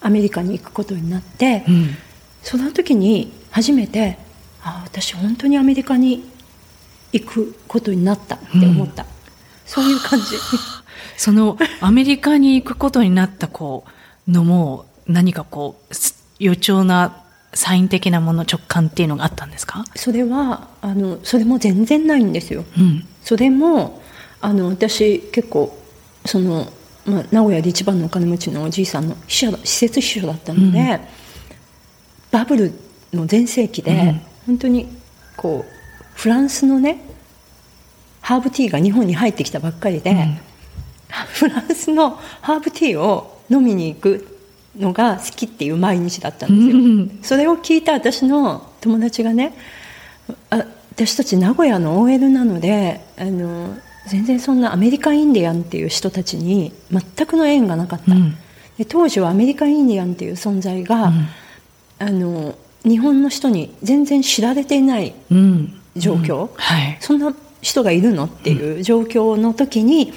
[0.01, 1.89] アメリカに行くことになって、うん。
[2.43, 4.17] その時に初めて
[4.63, 6.29] あ私本当にアメリカに
[7.11, 9.05] 行くことになったって思った、
[9.69, 10.25] そういう感じ。
[11.15, 13.83] そのアメリカに行くことになったこ
[14.27, 17.17] うのも何かこうす予兆な
[17.53, 19.83] サイン的なもの直感っていうのがあったんですか？
[19.95, 22.65] それはあのそれも全然ないんですよ。
[22.77, 23.05] うん。
[23.23, 24.01] それも
[24.41, 25.77] あの私結構
[26.25, 26.71] その、
[27.05, 30.99] まあ、名古屋で一番のお金持ちのおじいさんの秘書だ施設秘書だったので、
[32.31, 32.73] バブル
[33.13, 34.21] の全盛期で、うん。
[34.47, 34.87] 本当に
[35.37, 35.71] こう
[36.15, 37.03] フランスのね
[38.29, 40.39] ハーブティーが日本に入ってきたばっかりで、ん。
[41.33, 42.11] フランスの
[42.41, 44.37] ハーブティーを飲みに行く
[44.77, 46.75] のが好きっていう毎日だったんですよ。
[46.75, 47.19] うん。
[47.23, 49.55] それを聞いた私の友達がね
[50.51, 58.37] あ私たち名古屋の OL なのであの全然そんなアメリカンインディアンっていう人たちに全くの縁がなかった、うん。
[58.77, 61.11] で当時はアメリカンインディアンっていう存在が、
[61.97, 65.81] あの日本の人に全然知られていないうん。
[65.95, 66.97] 状況、はい。
[67.01, 70.13] そんな人がいるのっていう状況の時に、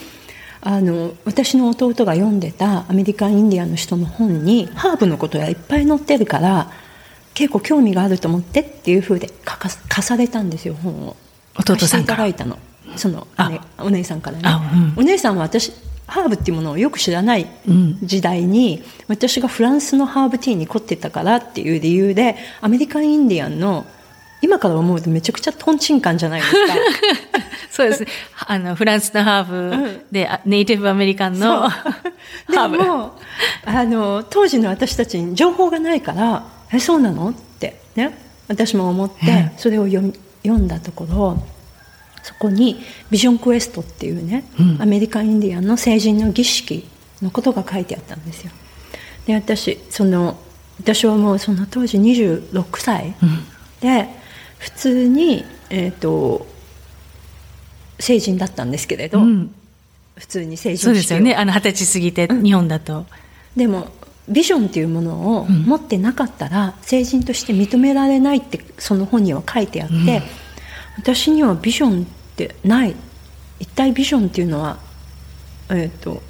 [0.65, 6.71] あの私の弟が読んでたアメリカンインディアンの人の本にハーブのことがいっぱい載ってるから
[7.35, 11.17] 結構興味があると思ってっていうふうで書か貸されたんですよ本を。
[11.59, 12.19] 弟さんから。
[12.19, 12.59] だいたの。
[12.97, 13.27] その
[13.79, 15.03] お姉さんからね、あうん。
[15.03, 15.73] お姉さんは私
[16.07, 17.99] ハーブっていうものをよく知らないうん。
[18.03, 23.87] 時代に私がフランスのハーブティーに凝ってたからっていう理由でアメリカンインディアンの
[24.43, 26.75] 今から思うとめちゃくちゃトンチンカンじゃないですか。
[27.71, 28.03] そうです。
[28.03, 28.09] ね。
[28.47, 31.93] あの、フランスのハーブで、あネイティブアメリカンのハ
[32.49, 32.79] でーブ。
[32.79, 33.19] も
[33.65, 39.53] あの当時の私たちに情報がないから「えそうなの?」ってね私も思ってええ。
[39.57, 41.41] それを読み読んだところ
[42.25, 44.83] そこにビジョンクエストっていうね、うん。
[44.83, 46.89] アメリカンインディアンの成人の儀式
[47.23, 48.51] のことが書いてあったんですよ。
[49.27, 50.37] で私その
[50.81, 53.45] 私はもうその当時26歳うん。
[53.81, 54.22] で
[54.63, 56.47] 普通に、えー、と
[57.99, 59.53] 成人だったんですけれど、うん。
[60.17, 61.35] 普通に成人そうですよね。
[61.35, 63.07] あの、二十歳過ぎて、日本だと。
[63.57, 63.89] でも
[64.29, 65.65] ビジョンっていうものをうん。
[65.65, 70.07] 持ってなかったら成人として認められないってその本には書いてあって、うん。
[70.99, 72.95] 私にはビジョンってない。
[73.59, 74.79] 一体ビジョンっていうのは、
[75.71, 76.23] えー、と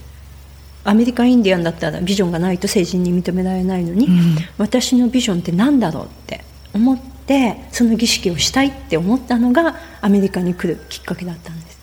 [0.84, 4.36] アメリカンインディアンだったらビジョンがないと成人に認められないのに、うん。
[4.56, 11.78] 私のビジョンって何だろうって思ってその儀式をしたいって思ったのがアメリカに来るきっかけだったんです。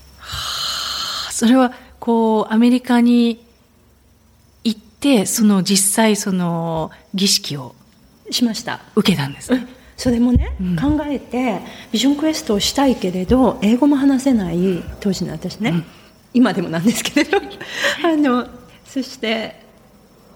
[1.31, 3.45] それは、こう、アメリカに
[4.63, 7.75] 行って、その実際その儀式を
[8.29, 8.81] しました。
[8.95, 9.65] 受けたんですね。
[9.95, 10.75] それもね、うん。
[10.75, 11.59] 考えて
[11.91, 15.85] ビジョンクエストをしたいけれど英語も話せない当時の私ね、うん。
[16.33, 17.37] 今でもなんですけれど。
[17.37, 18.47] あの
[18.85, 19.61] そして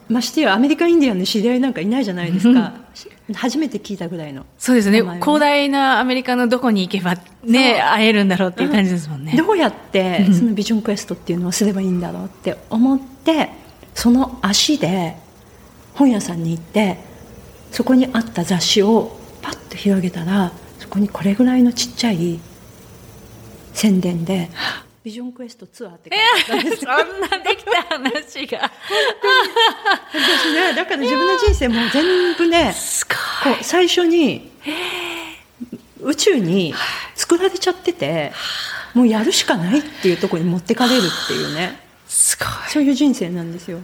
[0.09, 2.73] ましてやアメリカンインディアンの知り合いなんかいないじゃないですか、
[3.33, 5.01] 初めて聞いたぐらいのそうですね。
[5.01, 9.33] 広大なアメリカのどこに行けばね、会えるんだろうっていう感じですもんね。
[9.37, 13.49] どうやってうんそのビジョンクエストっていうのをすればいいんだろうって思って
[13.93, 15.15] その足で
[15.93, 16.97] 本屋さんに行って
[17.71, 22.39] そこにあった雑誌をパッと広げたらそこにこれぐらいのちっちゃい
[23.73, 24.49] 宣伝で
[25.03, 28.71] 「ビジョンクエストツアー」って書いてあったんですよそんなできた話が。
[30.13, 33.53] 私ねだから自分の人生もう全部ねすごい。
[33.55, 34.51] こう最初に。
[36.01, 36.73] 宇宙に。
[37.15, 38.31] 作られちゃってて
[38.93, 40.49] もうやるしかないっていうところに。
[40.49, 42.47] 持ってかれるっていうねすごい。
[42.69, 43.79] そういう人生なんですよ。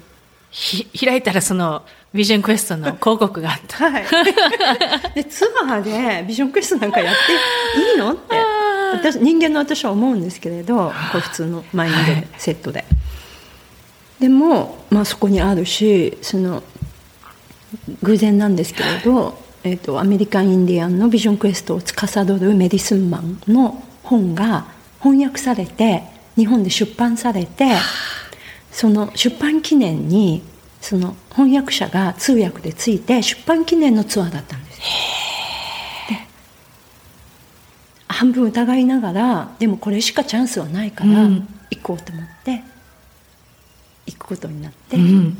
[0.52, 3.92] ひ開いたらそのビジョンクエストの広告があった。
[3.92, 4.06] はい、
[5.14, 8.36] でツアーでビジョンクエストなんかやっていいのって
[8.94, 12.86] 私人間の私は思うんですけれどこれ普通の前に出るセットで。
[14.20, 16.62] でも、まあ、そこにあるしその
[18.04, 24.66] 偶然なんですけれど、えー、とアメリカン・インディアンのビジョンクエストを司るメディスンマンの本が
[25.02, 26.04] 翻訳されて
[26.36, 27.76] 日本で出版されて
[28.72, 30.44] その出版記念に
[30.82, 34.80] その翻訳者が通訳でついて出版記念のツアーだったんです
[38.20, 41.48] 半分疑いながらでもこれしかチャンスはないからうん。
[41.72, 42.64] 行こうと思って
[44.08, 45.38] 行くことになって、うん。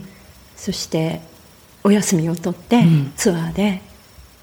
[0.56, 1.20] そして
[1.84, 3.12] お休みを取ってん。
[3.18, 3.82] ツアーで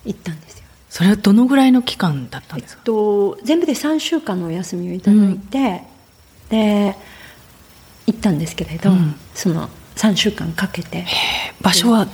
[0.05, 0.65] 行ったんですよ。
[0.91, 2.83] それはどのぐらいの期間だったんえっですか？
[2.85, 5.83] と、全部で3週間のお休みをいただいて、
[6.51, 6.97] で
[8.07, 9.15] 行ったんですけれど、うん。
[9.35, 11.07] その3週間かけて、
[11.63, 12.07] 場所は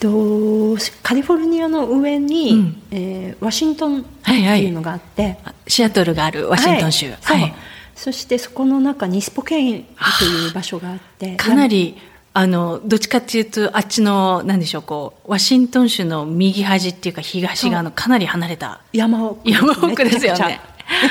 [0.00, 2.82] と、カリフォルニアの上に、うん。
[2.90, 4.44] えーワシントンってはい。
[4.44, 7.10] はいいうのがあって、あシアトルがあるワシントン州。
[7.10, 7.40] はい。
[7.94, 8.12] そう。
[8.12, 9.86] そしてそこの中にスポケイン
[10.18, 11.36] という場所があって。
[11.36, 11.96] かなり、
[12.34, 18.80] あの、どっちかっていうと、あっちの、なんでしょう、こう、ワシントン州の右端っていうか東側のかなり離れた。
[18.92, 19.50] 山奥。
[19.50, 20.60] 山奥ですよね。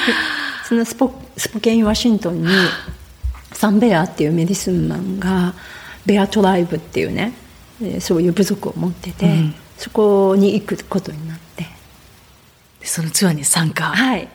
[0.68, 2.48] そのスポスポケインワシントンに
[3.54, 5.54] サンベアっていうメディスンマンが
[6.06, 7.47] ベアトライブっていうねえー
[8.00, 9.56] そういう部族を持ってて、うん。
[9.78, 11.64] そこに行くことになって。
[12.80, 13.86] でそのツアーに参加。
[13.86, 14.28] はい。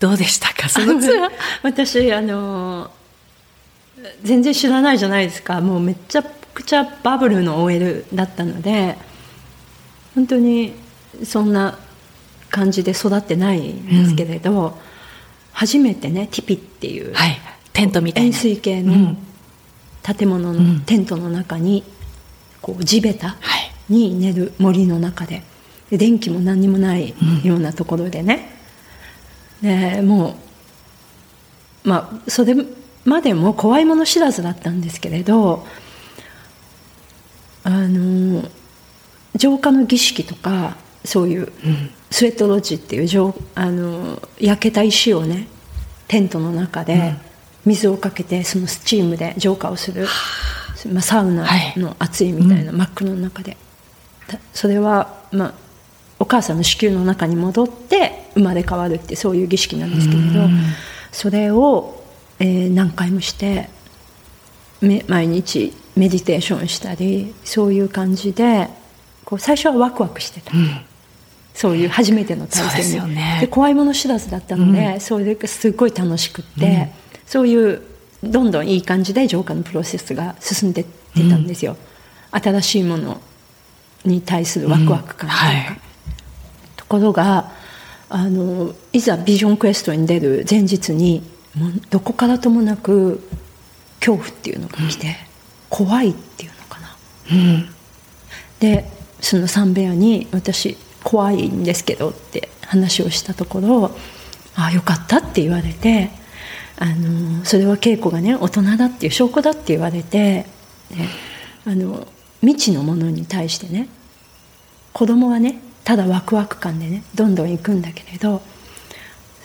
[0.00, 1.30] どうでしたか、そのツアー。
[1.62, 2.90] 私あの
[4.22, 5.60] 全然知らないじゃないですか。
[5.60, 8.98] もうめちゃくちゃバブルの OL だったので
[10.14, 10.74] 本当に
[11.24, 11.78] そんな
[12.50, 14.78] 感じで育ってないんですけれど、
[15.52, 17.38] 初めてねティピっていう、はい。
[17.72, 18.26] テントみたいな。
[18.26, 19.18] 円錐形のうん。
[20.02, 20.74] 建物うん。
[20.78, 21.84] のテントの中に
[22.62, 23.92] こう地べたはい。
[23.92, 25.42] に寝る森の中で。
[25.90, 28.48] で電気も何にもないようなところでね、
[29.60, 30.36] でも
[31.84, 32.54] うまあそれ
[33.04, 35.66] までも怖いもの知らずだったんですけれど
[37.62, 38.48] あの
[39.34, 41.90] 浄化の儀式とかそういううん。
[42.12, 45.48] スウェットロッジっていう浄あの焼けた石をね
[46.08, 47.14] テントの中で
[47.64, 50.06] 水をかけてそのスチームで浄化をする、
[50.88, 53.56] まあ、サウナの熱いみたいな真っ黒の中で、
[54.26, 55.54] たそれは、まあ、
[56.18, 60.50] お母さんの子宮の中に戻って生まれ変わるってそういう儀式なんですけれどうん。
[61.10, 62.02] それを、
[62.38, 63.68] えー何回もして
[64.80, 68.68] め毎日メディテーションしたりそういう感じで
[69.24, 70.56] こう最初はワクワクしてた。
[70.56, 70.80] うん。
[71.54, 73.38] そういう初めての体験よね。
[73.40, 76.92] で怖いもの知らずだったので、それがすごい楽しくって、
[77.26, 77.82] そういう
[78.22, 81.76] どんどんいい感じで浄化のプロセスが進んでってたんですよ、
[82.30, 83.20] 新しいもの
[84.04, 85.56] に対するワクワク感というか、うん。
[85.56, 85.80] はい。
[86.76, 87.52] ところが
[88.08, 91.22] あのいざビジョンクエストに出る前日に
[91.54, 93.26] もうどこからともなく
[94.00, 95.16] 恐怖っていうのが来て、
[95.68, 96.96] 怖いっていうのかな。
[97.30, 97.68] うん。
[98.60, 98.88] で
[99.20, 103.90] そのサンベアに私怖いんですけどって話をしたところ
[104.54, 106.10] 「ああよかった」って言われて
[106.78, 110.46] あのそれは稽古がね大人だっていう証拠だって言われて
[110.90, 110.96] で
[111.66, 112.06] あの
[112.40, 113.88] 未知のものに対してね
[114.92, 118.42] 子供はねただワクワク感でねどんどん行くんだけれど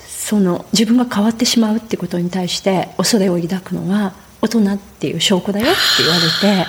[0.07, 6.65] その自分が変わってしまうってことに対して恐れを抱くのは大人っていう証拠だよって言われ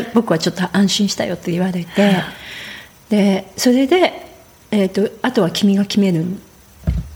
[0.00, 2.14] てで僕はちょっと安心したよって言われて
[3.08, 4.12] でそれで、
[4.70, 6.24] えー、とあとは君が決める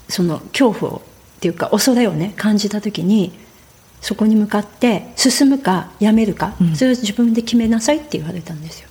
[0.09, 1.03] その恐怖を
[1.37, 3.33] っていうか恐れをね感じた時に
[4.01, 6.77] そこに向かって進むかやめるか、うん。
[6.77, 8.89] それを自分で決めなさいって言われたんですよ。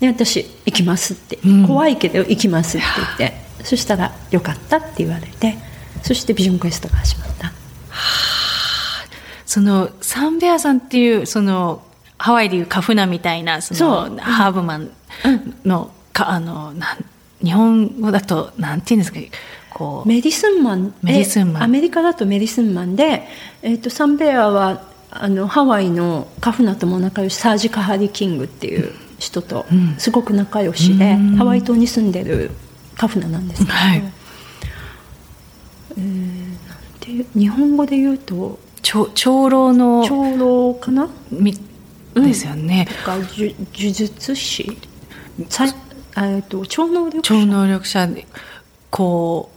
[0.00, 1.66] で私行きますって、うん。
[1.66, 2.86] 怖いけど行きますって
[3.18, 3.46] 言って。
[3.64, 5.58] そしたらよかったって言われて
[6.02, 7.52] そしてビジョンクエストが始まった。
[9.44, 11.82] その、サンベアさんっていう、その、
[12.18, 14.18] ハワイでいうカフナみたいな、その、そう。
[14.18, 14.90] ハーブマン
[15.64, 17.04] の、か、あの、なん、
[17.42, 19.18] 日本語だと、なんていうんですか、
[19.76, 21.62] こう、メディスンマンメディスンマン。
[21.62, 23.28] えアメリカだとメディスンマンで、
[23.60, 29.66] えー、とサンベアはあのハワイのカフナとも仲良しサージ・カハリ・キングっていう人と
[29.98, 31.36] すごく仲良しで、うん。
[31.36, 32.52] ハワイ島に住んでる
[32.96, 34.02] カフナなんですけど、はい。
[35.98, 36.46] えー
[37.00, 41.08] て日本語で言うと長長老の長老かな？
[41.30, 41.54] み
[42.14, 44.78] ですよね、とか呪呪術師？
[45.50, 45.74] さい
[46.16, 47.22] えっと超能力者。
[47.22, 48.26] 超能力者で
[48.90, 49.55] こう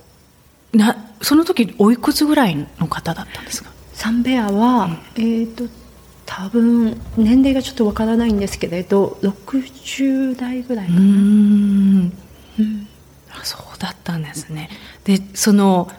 [0.74, 3.70] なその時おいくつぐらいの方だったんですか？
[3.94, 5.66] サンベアは、えっ、と
[6.26, 12.14] 多分年齢がちょっとわからないんですけれど60代ぐらいうかな、ーん。
[12.60, 12.88] うん。
[13.32, 14.70] あそうだったんですね。
[15.04, 15.90] でその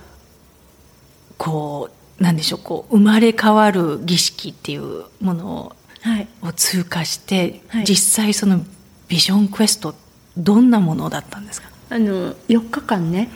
[1.36, 6.28] こうなんでしょうこう生まれ変わる儀式っていうものはい。
[6.42, 7.84] を通過して、はい。
[7.84, 8.60] 実際その
[9.08, 9.94] ビジョンクエスト
[10.38, 13.28] どんなものだったんですか、あの4日間ね、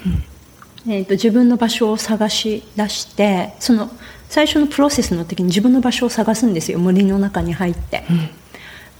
[0.86, 3.90] えー、と自分の場所を探し出してその
[4.28, 8.04] 最初のプロセスの時に自分の場所を探すんですよ森の中に入って、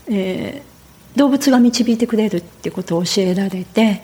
[0.09, 0.75] えー
[1.15, 4.01] 動物が導いてくれるってことを教えられて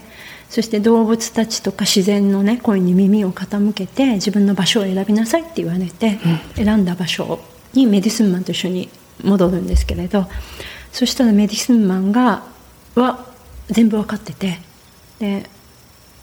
[0.49, 6.19] そして動物たちとか自然のね声に耳を傾けて自分の場所を選びなさいって言われて、
[6.55, 7.39] 選んだ場所
[7.73, 8.89] にメディスンマンと一緒に
[9.23, 10.25] 戻るんですけれど
[10.91, 12.43] そしたらメディスンマンが
[12.95, 13.25] は
[13.69, 14.59] 全部分かってて
[15.19, 15.49] で、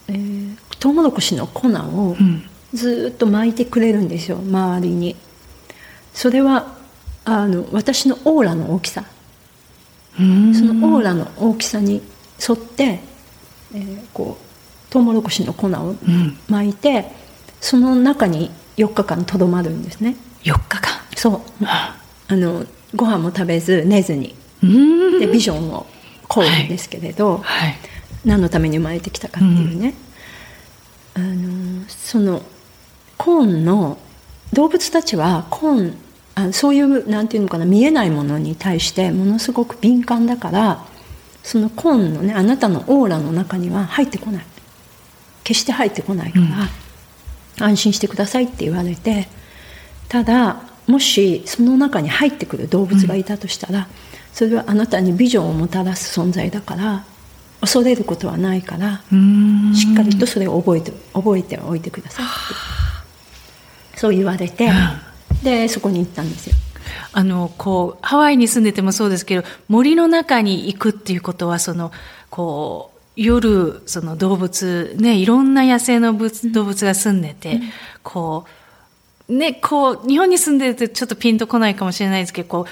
[0.08, 2.42] えートウモロコシの粉をうん。
[2.72, 5.16] ずーっと巻いてくれるんですよ周りに。
[6.12, 6.76] それは
[7.24, 9.04] あの私のオーラの大きさ。
[10.16, 12.02] そのオーラの大きさに
[12.46, 13.00] 沿って、
[13.74, 16.38] えーこうトウモロコシの粉をうん。
[16.48, 17.10] 巻いて
[17.60, 20.16] その中に4日間とどまるんですね。
[20.44, 20.90] 4日間？
[21.16, 21.64] そう。
[21.64, 21.96] あ。
[22.30, 24.34] のご飯も食べず寝ずに。
[25.20, 25.86] でビジョンを
[26.28, 27.74] こうんですけれど、はい
[28.24, 29.94] 何のために生まれてきたかっていうね、
[31.14, 32.42] あのその
[33.16, 33.98] コーンの
[34.52, 35.96] 動物たちはコーン
[36.34, 40.84] あそういうなんていうのかな見えないものに対してものすごく敏感だから
[41.42, 44.44] そのコーンのねあなたのオーラの中には入ってこない。
[45.44, 46.40] 決して入ってこないか
[47.58, 49.28] ら、安心してくださいって言われて
[50.08, 53.88] ただもしその中に入ってくる動物がいたとしたら、
[54.34, 57.04] それはあなたにビジョンをもたらす存在だから
[57.60, 59.02] 恐れることはないから
[59.74, 63.98] しっかりとそれを覚えて覚えておいてくださいって。
[63.98, 64.70] そう言われて
[65.42, 66.54] でそこに行ったんですよ。
[67.12, 71.90] あのこうハワイに住んでてもそうですけど森の中に行くっていうことはその
[72.30, 77.60] こう夜その動物ねいろんな野生の物動物が住んでて、
[78.04, 78.46] こ
[79.28, 82.66] うねこう日本に住んでるとちょっとピンとこないかもしれないですけどこ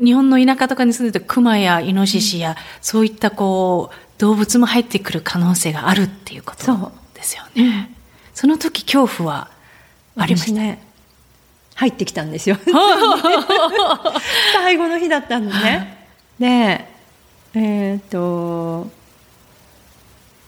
[0.00, 7.90] う日本の田舎とかに住んでるとクマやイノシシや、そういったこう動物も入ってくる可能性があるっていうことですよね。
[8.34, 9.50] その時恐怖は
[10.16, 10.50] ありました。
[10.52, 10.82] 私ね
[11.74, 12.56] 入ってきたんですよ。
[14.54, 16.06] 最後の日だったんでね
[16.38, 16.86] で
[17.54, 18.88] えっ、と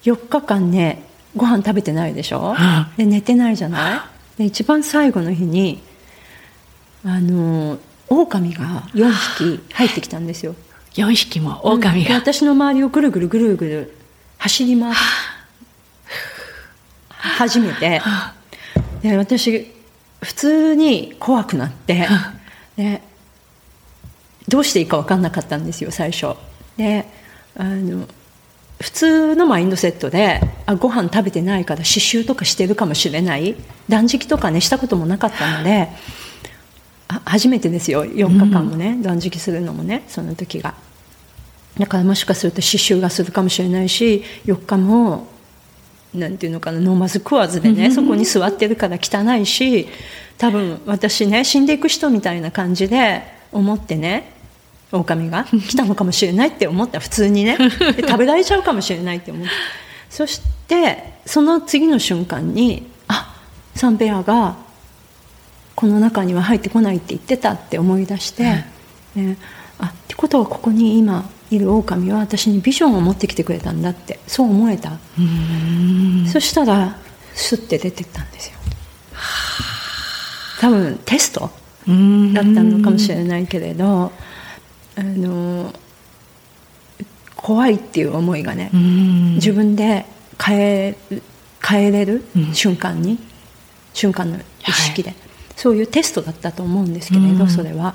[0.04, 1.02] 4日間ね
[1.36, 2.54] ご飯食べてないでしょ？
[2.96, 3.96] で寝てないじゃな
[4.36, 4.38] い？
[4.38, 5.82] で一番最後の日に
[7.04, 10.54] あの狼が4匹入ってきたんですよ
[10.94, 13.96] 4匹も狼でが、私の周りをぐるぐるぐるぐる
[14.38, 15.00] 走り回って。
[17.08, 18.00] 初めて。
[19.02, 19.72] で私
[20.22, 22.08] 普通に怖くなって。
[22.76, 23.02] で
[24.48, 26.36] どうしていいか分かんなかったんですよ最初。
[26.76, 27.06] で
[27.56, 28.06] あの
[28.80, 33.54] 普通のマインドセットであご飯食べてないから刺繍とかしてるかもしれない。
[33.88, 35.88] 断食とかねしたこともなかったのであ
[37.24, 38.04] 初めてですよ。
[38.04, 40.74] 4日間もね、断食するのもねその時が。
[41.78, 45.26] だからもしかすると刺繍がするかもしれないし4日も
[46.14, 49.88] なんていうのかな飲まず食わずでねそこに座ってるから汚いし
[50.36, 54.34] 多分私ね死んでいく人みたいな感じで思ってね
[54.90, 57.00] 狼が来たのかもしれないって思った。
[57.00, 57.56] 普通にね。
[57.96, 59.50] で食べられちゃうかもしれないって思って
[60.10, 63.34] そしてその次の瞬間にあ
[63.74, 64.56] サンペアが
[65.74, 69.36] この中には入ってこないって言ってたって思い出して、ね
[69.78, 74.98] あってことはここに今いる狼は私にビジョンを持ってきてくれたんだってそう思えた、
[76.30, 76.96] そしたら
[77.34, 78.58] スッて出てったんですよ。
[80.60, 81.50] 多分テスト
[81.88, 84.12] うんだったのかもしれないけれど
[84.94, 85.72] あの
[87.34, 89.34] 怖いっていう思いがねうん。
[89.34, 90.06] 自分で
[90.40, 90.96] 変え
[91.60, 92.54] 変えれるうん。
[92.54, 93.18] 瞬間に、
[93.94, 95.14] 瞬間の意識で、
[95.56, 97.48] そういうテストだったと思うんですけれど、うん。
[97.48, 97.94] それは、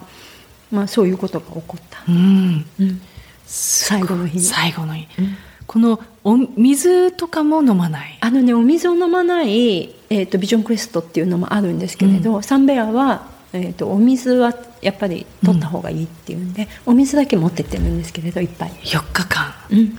[0.72, 2.66] まあ、そういうことが起こった、うん。
[2.80, 3.02] うん。
[3.46, 4.44] 最後の日に。
[4.44, 5.36] 最後の日、うん。
[5.66, 8.18] このお水とかも飲まない？
[8.22, 18.70] あのねお水を飲まない、えー、とビジョンクエストっていうのもあるんですけれど、サンベアは、えー、とお水はやっぱり取った方がいいっていうんで、お水だけ持ってってるんですけれどいっぱい。
[18.70, 19.54] 4日間。
[19.70, 19.98] うん。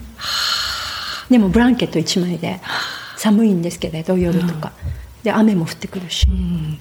[1.31, 2.61] でもブランケット1枚で
[3.19, 4.73] 寒いんですけれど夜とか、
[5.23, 6.79] で雨も降ってくるし、うん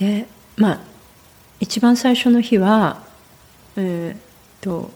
[0.00, 0.26] で
[0.56, 0.80] まあ
[1.60, 3.02] 一番最初の日は
[3.76, 4.18] えーっ
[4.60, 4.90] と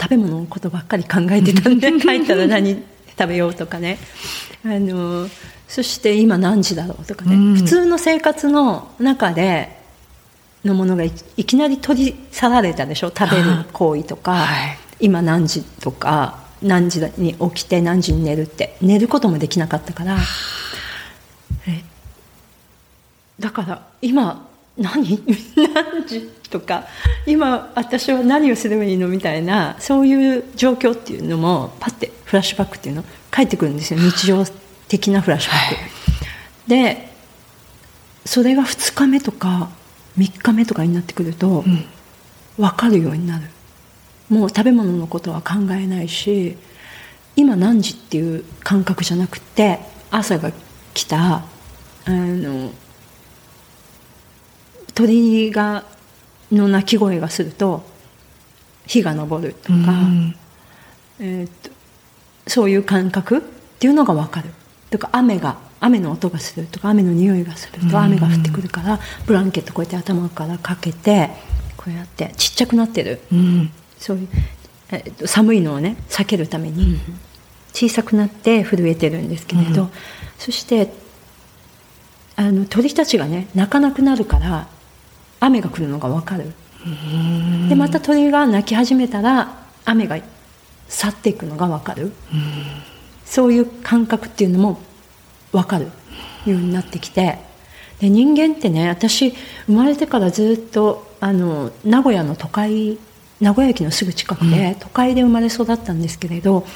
[0.00, 2.82] 食べ物のことばっかり考えてたんで 帰ったら何
[3.18, 3.98] 食べようとかね。
[4.64, 5.28] あの
[5.68, 7.54] そして今何時だろうとかね、うん。
[7.56, 9.76] 普通の生活の中で
[10.64, 13.12] のものがいいきなり取り去られたでしょ？
[13.16, 14.78] 食べる行為とか、はい。
[15.00, 18.76] 今何時とか何時に起きて何時に寝るって。
[18.80, 20.16] 寝ることもできなかったから。
[20.16, 20.18] え
[23.38, 25.22] だから今何？
[25.56, 26.06] 何？
[26.06, 26.86] 時とか
[27.26, 29.08] 今私は何をすればいいの？
[29.08, 34.00] みたいなそういう状況っていうのもパッてフラッシュバックっていうの返ってくるんですよ。
[34.00, 34.44] 日常
[34.88, 36.68] 的なフラッシュバック。
[36.68, 37.08] で
[38.24, 39.70] それが2日目とか
[40.18, 41.84] 3日目とかになってくると、うん。
[42.56, 43.48] 分かるようになる。
[44.28, 46.56] もう食べ物のことは考えないし
[47.34, 49.80] 今何時っていう感覚じゃなくて
[50.12, 50.52] 朝が
[50.94, 51.44] 来たあ
[52.06, 52.70] の
[54.94, 55.84] 鳥が
[56.52, 57.82] の鳴き声がすると
[58.86, 60.36] 日が昇るとか、うん。
[61.18, 61.70] えーっと
[62.46, 63.40] そういう感覚っ
[63.78, 64.50] ていうのが分かる。
[64.90, 71.30] とか雨が雨の音がするとか雨の匂いがすると雨が降ってくるからブランケットこうやって頭からかけて
[71.76, 73.20] こうやってちっちゃくなってる。
[73.32, 73.70] うん。
[73.98, 74.28] そういう、
[74.90, 77.00] えーっと寒いのをね避けるために
[77.72, 79.90] 小さくなって震えてるんですけれど、うん。
[80.38, 80.92] そして
[82.36, 84.68] あの鳥たちがね鳴かなくなるから
[85.44, 86.52] 雨が来るのが分かる。
[86.86, 87.68] うん。
[87.68, 90.18] でまた鳥が鳴き始めたら雨が
[90.88, 92.12] 去っていくのが分かる、
[93.24, 94.80] そういう感覚っていうのも
[95.52, 95.86] 分かる
[96.46, 97.38] ようになってきて。
[98.00, 99.34] で人間ってね私
[99.66, 102.98] 生まれてからずっとあの名古屋の都会
[103.40, 106.66] 名古屋駅のすぐ近くで、都会で生まれ育ったんですけれど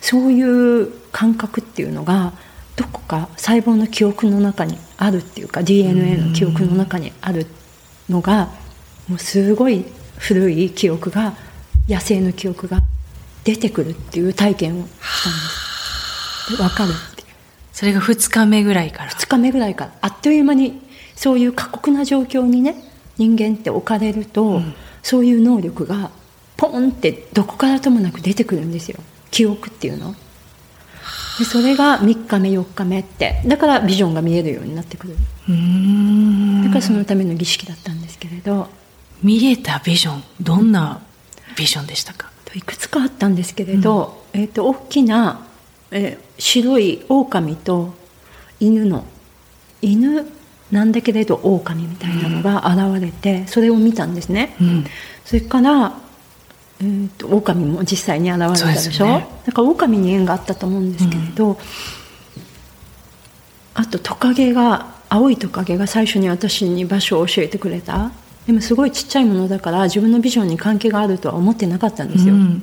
[0.00, 2.32] そういう感覚っていうのが
[2.76, 7.46] どこか細胞の記憶の中にあるっていうか DNA の記憶の中にある
[8.10, 8.50] のが
[9.08, 9.84] もうすごい
[10.18, 11.34] 古い記憶が
[11.88, 12.80] 野生の記憶が
[13.44, 16.50] 出てくるっていう体験をしたんです。
[16.50, 17.28] で分かるっていう。
[17.72, 19.10] それが2日目ぐらいから。
[19.10, 19.92] 2日目ぐらいから。
[20.02, 20.82] あっという間に
[21.16, 22.74] そういう過酷な状況にね
[23.16, 24.60] 人間って置かれると、
[25.02, 26.10] そういう能力が
[26.56, 28.98] ポンってどこからともなく出てくるんですよ。
[29.30, 30.14] 記憶っていうの
[31.40, 33.42] でそれが3日目4日目って。
[33.46, 35.16] だからビジョンが見えるようになってくる。
[35.48, 36.62] うん。
[36.64, 38.68] だからそのための儀式だったんですけれど、
[39.22, 41.00] 見えたビジョンどんな
[41.56, 42.30] ビジョンでしたか？
[42.54, 45.46] いくつかあったんですけれど、えー、と大きな、
[45.90, 47.94] えー白い狼と
[48.60, 49.04] 犬の
[49.82, 50.26] 犬
[50.70, 54.84] なんだけれど狼みたいなのが現れてそれを見たんですね、うん。
[55.24, 55.98] それから、
[56.80, 58.92] えー、と狼も実際に現れたでしょ？
[58.92, 59.26] そうね。
[59.46, 61.58] だから狼に縁があったと思うんですけれど、
[63.74, 68.12] あとトカゲが青いトカゲが最初に私に場所を教えてくれた。
[68.46, 72.62] でもすごいちっちゃいものだから自分のビジョンに関係があるとは思ってなかったんですよ、うん。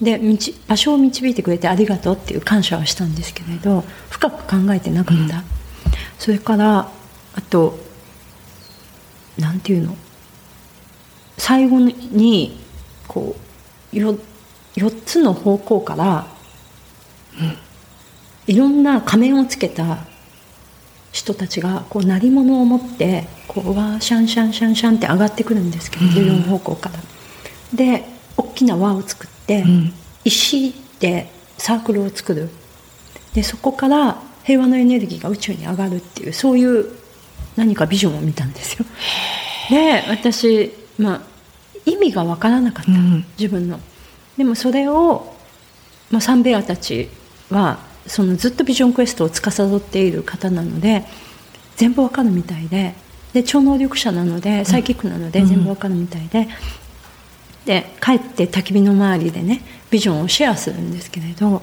[0.00, 5.42] で道場所を導いてくれてありがとうっていう感謝はしたんですけれど深く考えてなかった、
[6.18, 6.88] それから
[7.34, 7.78] あと
[9.36, 9.96] なんていうの？
[11.36, 12.58] 最後に
[13.06, 13.36] こ
[13.92, 14.18] うよ
[14.74, 16.26] 4つの方向から、
[18.46, 19.98] いろんな仮面をつけた
[21.12, 26.98] 人たちがこう鳴り物を持ってこうわーシャンシャンシャンシャンって上がってくるんですけど、4方向から。
[27.72, 28.04] で
[28.36, 29.92] 大きな輪を作って、ん。
[30.24, 32.50] 石でサークルを作る。
[33.34, 36.90] でそこから平和のエネルギーが宇宙に上がるっていうそういう
[37.56, 38.84] 何かビジョンを見たんですよ。
[39.70, 41.20] で私、まあ、
[41.86, 43.24] 意味が分からなかった、うん。
[43.38, 43.80] 自分の。
[44.36, 45.34] でもそれを、
[46.10, 47.08] まあ、サンベアたち
[47.50, 51.04] はそのずっとビジョンクエストを司っている方なので
[51.76, 52.94] 全部わかるみたいで
[53.32, 56.48] で超能力者なのでサイキックなので全部わかるみたいで、
[57.66, 59.60] で帰って焚き火の周りでね
[59.90, 61.62] ビジョンをシェアするんですけれど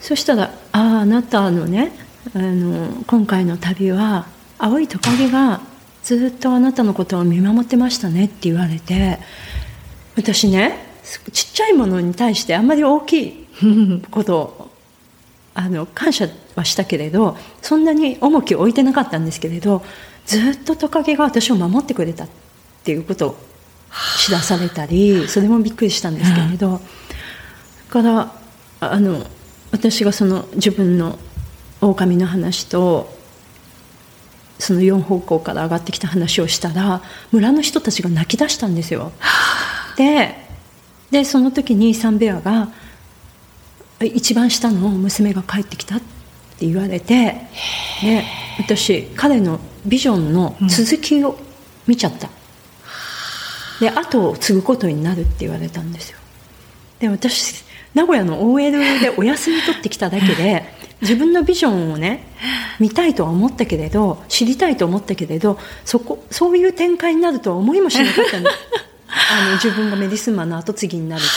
[0.00, 1.92] そしたら「あああなたのね
[2.34, 4.26] あの今回の旅は
[4.58, 5.60] 青いトカゲが
[6.18, 9.18] ずっとあなたのことを見守ってましたね」って言われて
[10.16, 10.86] 私ね
[11.32, 13.46] ちっちゃいものに対してあんまり大きい
[14.10, 14.70] ことを
[15.54, 19.82] あの感謝はしたけれどそんなに重きを置いてなかったんですけれど
[20.26, 22.28] ずっとトカゲが私を守ってくれたっ
[22.84, 23.36] ていうことを
[24.18, 26.80] 知らされたりそれもびっくりしたんですけれど、だ
[27.90, 28.32] から
[28.80, 29.26] あの
[29.72, 31.18] 私がその自分の
[31.80, 33.19] 狼の話と
[34.60, 37.02] その4方向から上がってきた話をしたら
[37.32, 39.12] 村の人たちが泣き出したんですよ。
[39.96, 40.36] で
[41.10, 42.68] でその時にサンベアが
[44.00, 47.48] 一番下の娘が帰ってきたって言われて
[48.02, 48.24] で
[48.58, 51.38] 私彼のビジョンの続きを
[51.86, 52.28] 見ちゃった、
[53.80, 56.18] で後を継ぐことになるって言われたんですよ。
[57.00, 60.64] で私名古屋の OL でお休み取ってきただけで
[61.00, 62.24] 自分のビジョンをね
[62.78, 68.50] 見たいとは思ったけれど知りたいと思ったけれどそこそういう展開になるとは思いもしなかったの。
[69.32, 71.36] あの自分がメディスンマンの後継ぎになるとか。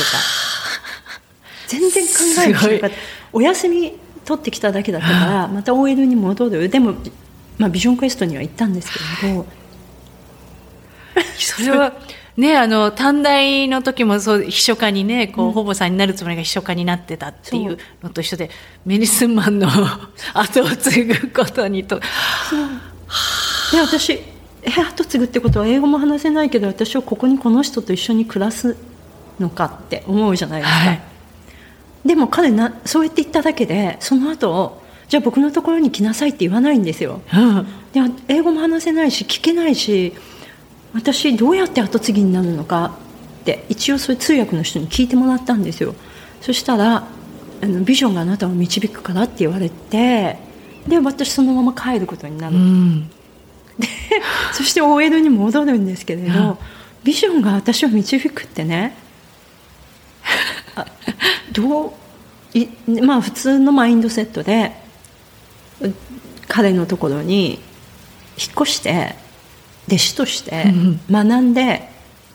[1.68, 2.12] 全然考
[2.46, 2.96] えもしなかった。
[3.32, 3.94] お休み
[4.26, 6.70] 取ってきただけだったからまた OL に戻る。
[6.70, 6.94] でも、
[7.58, 8.92] まあ、ビジョンクエストには行ったんです
[9.22, 9.46] けれど。
[11.38, 11.94] それは
[12.36, 18.50] ね、あの、短大の時もそう、秘書家にね、こう、ほぼさんになるつもりが秘書家になってたっていうのと一緒で、
[18.86, 19.68] メリスンマンの
[20.34, 22.00] 後を継ぐことにと。
[22.00, 24.14] で、私、
[24.64, 28.76] え、後継ぐってことは英語も話せないけど、私はここにこの人と一緒に暮らす
[29.40, 30.80] のかって思うじゃないですか。
[30.80, 31.02] はい、
[32.04, 37.22] でも彼な、そうやって言っただけで、その後、じゃあ僕のところに来なさいって言わないんですよ。
[37.32, 37.68] うん、
[38.28, 40.14] 英語も話せないし、聞けないし、
[40.94, 42.98] 私どうやって後継ぎになるのか
[43.42, 45.96] って一応そういう通訳の人に聞いてもらったんですよ。
[46.42, 47.08] そしたら
[47.64, 50.38] あのビジョンがあなたを導くからって言われて
[50.88, 53.10] で私そのまま帰ることになる、うん、
[53.80, 53.88] で
[54.52, 56.58] そして OL に戻るんですけれど、うん、
[57.06, 58.98] ビジョンが私を導くってね
[60.76, 60.86] あ
[61.54, 61.96] ど
[62.54, 62.68] うい
[63.02, 64.74] まあ普通のマインドセットで
[66.50, 67.60] 彼のところに
[68.38, 69.16] 引っ越して
[69.88, 70.66] 弟子として
[71.10, 71.90] 学んで、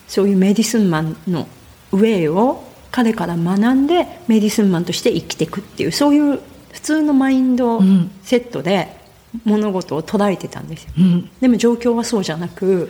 [0.07, 1.47] そういうメディスンマンの
[1.93, 6.41] ウェイを彼から学んでメディスンマンとして生きていくっていうそういう
[6.73, 7.81] 普通のマインド
[8.23, 8.97] セットで
[9.45, 12.89] 物事を捉えてたんですよ、うん、でも状況はそうじゃなく、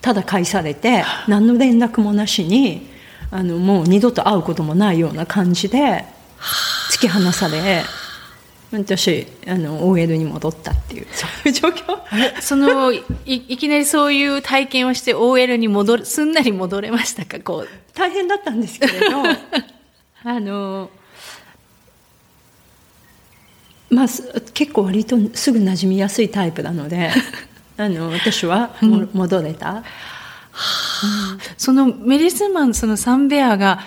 [0.00, 2.88] ただ返されて何の連絡もなしに
[3.30, 6.04] あのもう二度と会うこともないような感じで
[6.90, 7.82] 突き放され
[8.72, 12.40] 私あの OL に戻ったっていう そういう状況。
[12.40, 17.38] そのいいきなりそういう体験をして OL に戻るすんなり戻れましたか？
[17.40, 17.68] こう。
[17.94, 19.22] 大変だったんですけれど。
[20.24, 20.90] あの
[23.90, 24.06] まあ
[24.54, 27.10] 結構割とすぐ馴染みやすいタイプなので
[27.76, 29.82] あの私はも、戻れた、うん、
[31.58, 33.80] そのメリスマンそのサンベアが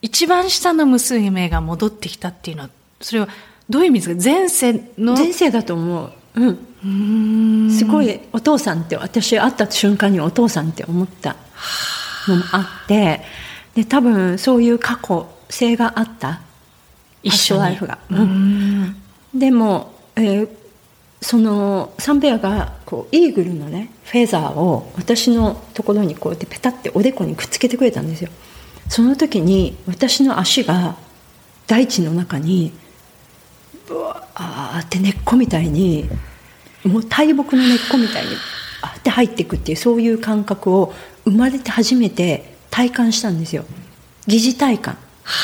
[0.00, 2.70] 一番下の娘が戻ってきたっていうのは
[3.00, 3.28] それは
[3.72, 4.22] どういう意味ですか？
[4.22, 5.14] 前世の？
[5.14, 6.12] 前世だと思う。
[6.34, 6.46] う
[7.66, 7.70] ん。
[7.70, 11.36] すごいお父さんって私会った瞬間にお父さんって思った。
[12.28, 13.20] のもあって。
[13.74, 16.42] で多分そういう過去性があった。
[17.22, 18.96] 一緒ライフが、うん、
[19.32, 20.48] でも、えー、
[21.20, 28.30] そのサンベアがこうイーグルのねフェザーを私のところにこうやってペタっておでこにくっつけてくれたんですよ。
[28.88, 30.96] その時に私の足が
[31.68, 32.72] 大地の中に
[33.86, 36.08] ブワーって根っこみたいに
[36.84, 38.30] もう大木の根っこみたいに
[38.82, 40.92] あって入っていくっていうそういう感覚を
[41.24, 43.64] 生まれて初めて体感したんですよ。
[44.26, 44.98] 疑似体感。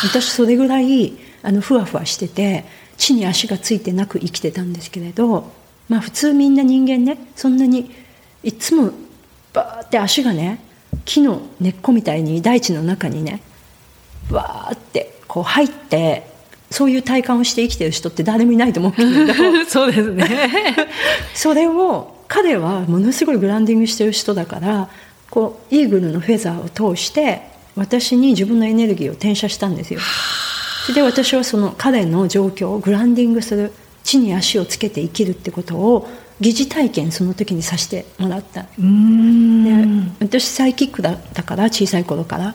[0.05, 2.65] 私それぐらいあのふわふわしてて
[2.97, 5.53] 地に足がついてなく生きてたんですけれど
[5.89, 7.91] まあ普通みんな人間ねそんなに
[8.43, 8.91] いつも
[9.53, 10.61] バーって足がね
[11.05, 13.41] 木の根っこみたいに大地の中にね
[14.31, 16.28] バーってこう入って
[16.71, 19.35] そういう体感をして生きてる人って誰もいないと思うけど。
[19.67, 20.27] そうですね。
[21.35, 24.89] それを彼はものすごいグランディングしてる人だから
[25.31, 27.43] こうイーグルのフェザーを通して
[27.75, 30.01] 私に自分のエネルギーを転写したんですよ。
[30.95, 33.73] で私はその彼の状況をグランディングする
[34.05, 36.09] 地に足をつけて生きるってことを
[36.41, 38.63] 疑似体験その時にさせてもらった。
[38.63, 38.69] で
[40.21, 42.55] 私サイキックだったから小さい頃から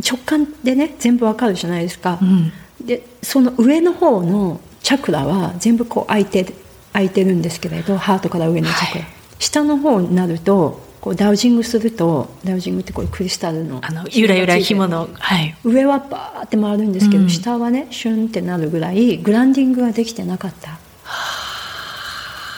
[0.00, 2.52] 直感でね全部わかるじゃないですか、うん、
[2.86, 6.54] でその上の方のチャクラは全部こう開いて
[6.92, 20.78] 開いてるんですけれどハートから上のチャクラ、はい、下の方になるとこうダウジングするとダウジングってこうクリスタルのあのゆらゆら紐の、はい、上はバーって回るんですけど、うん、下はねシュンってなるぐらいグランディングができてなかった。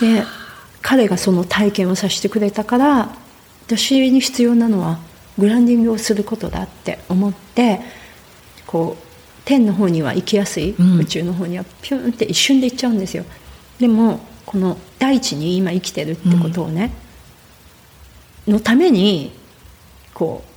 [0.01, 0.25] で
[0.81, 3.15] 彼がその体験をさせてくれたから
[3.67, 4.99] 私に必要なのは
[5.43, 7.81] グランディングをすることだって思って
[8.65, 9.05] こう
[9.45, 13.25] 天の方には行きやすい、宇宙の方にはピュンって一瞬で行っちゃうんですよ。
[13.81, 16.93] でもこの大地に今生きてるってことをね、
[18.47, 19.33] うん、のために
[20.15, 20.49] こう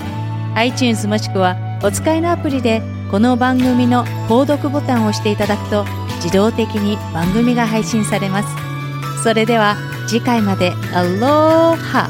[0.56, 5.86] iTunes もしくはお使いのアプリでこの番組の購読ボタンを押していただくと
[6.18, 8.48] 自動的に番組が配信されます。
[9.22, 12.08] それでは次回までアローハ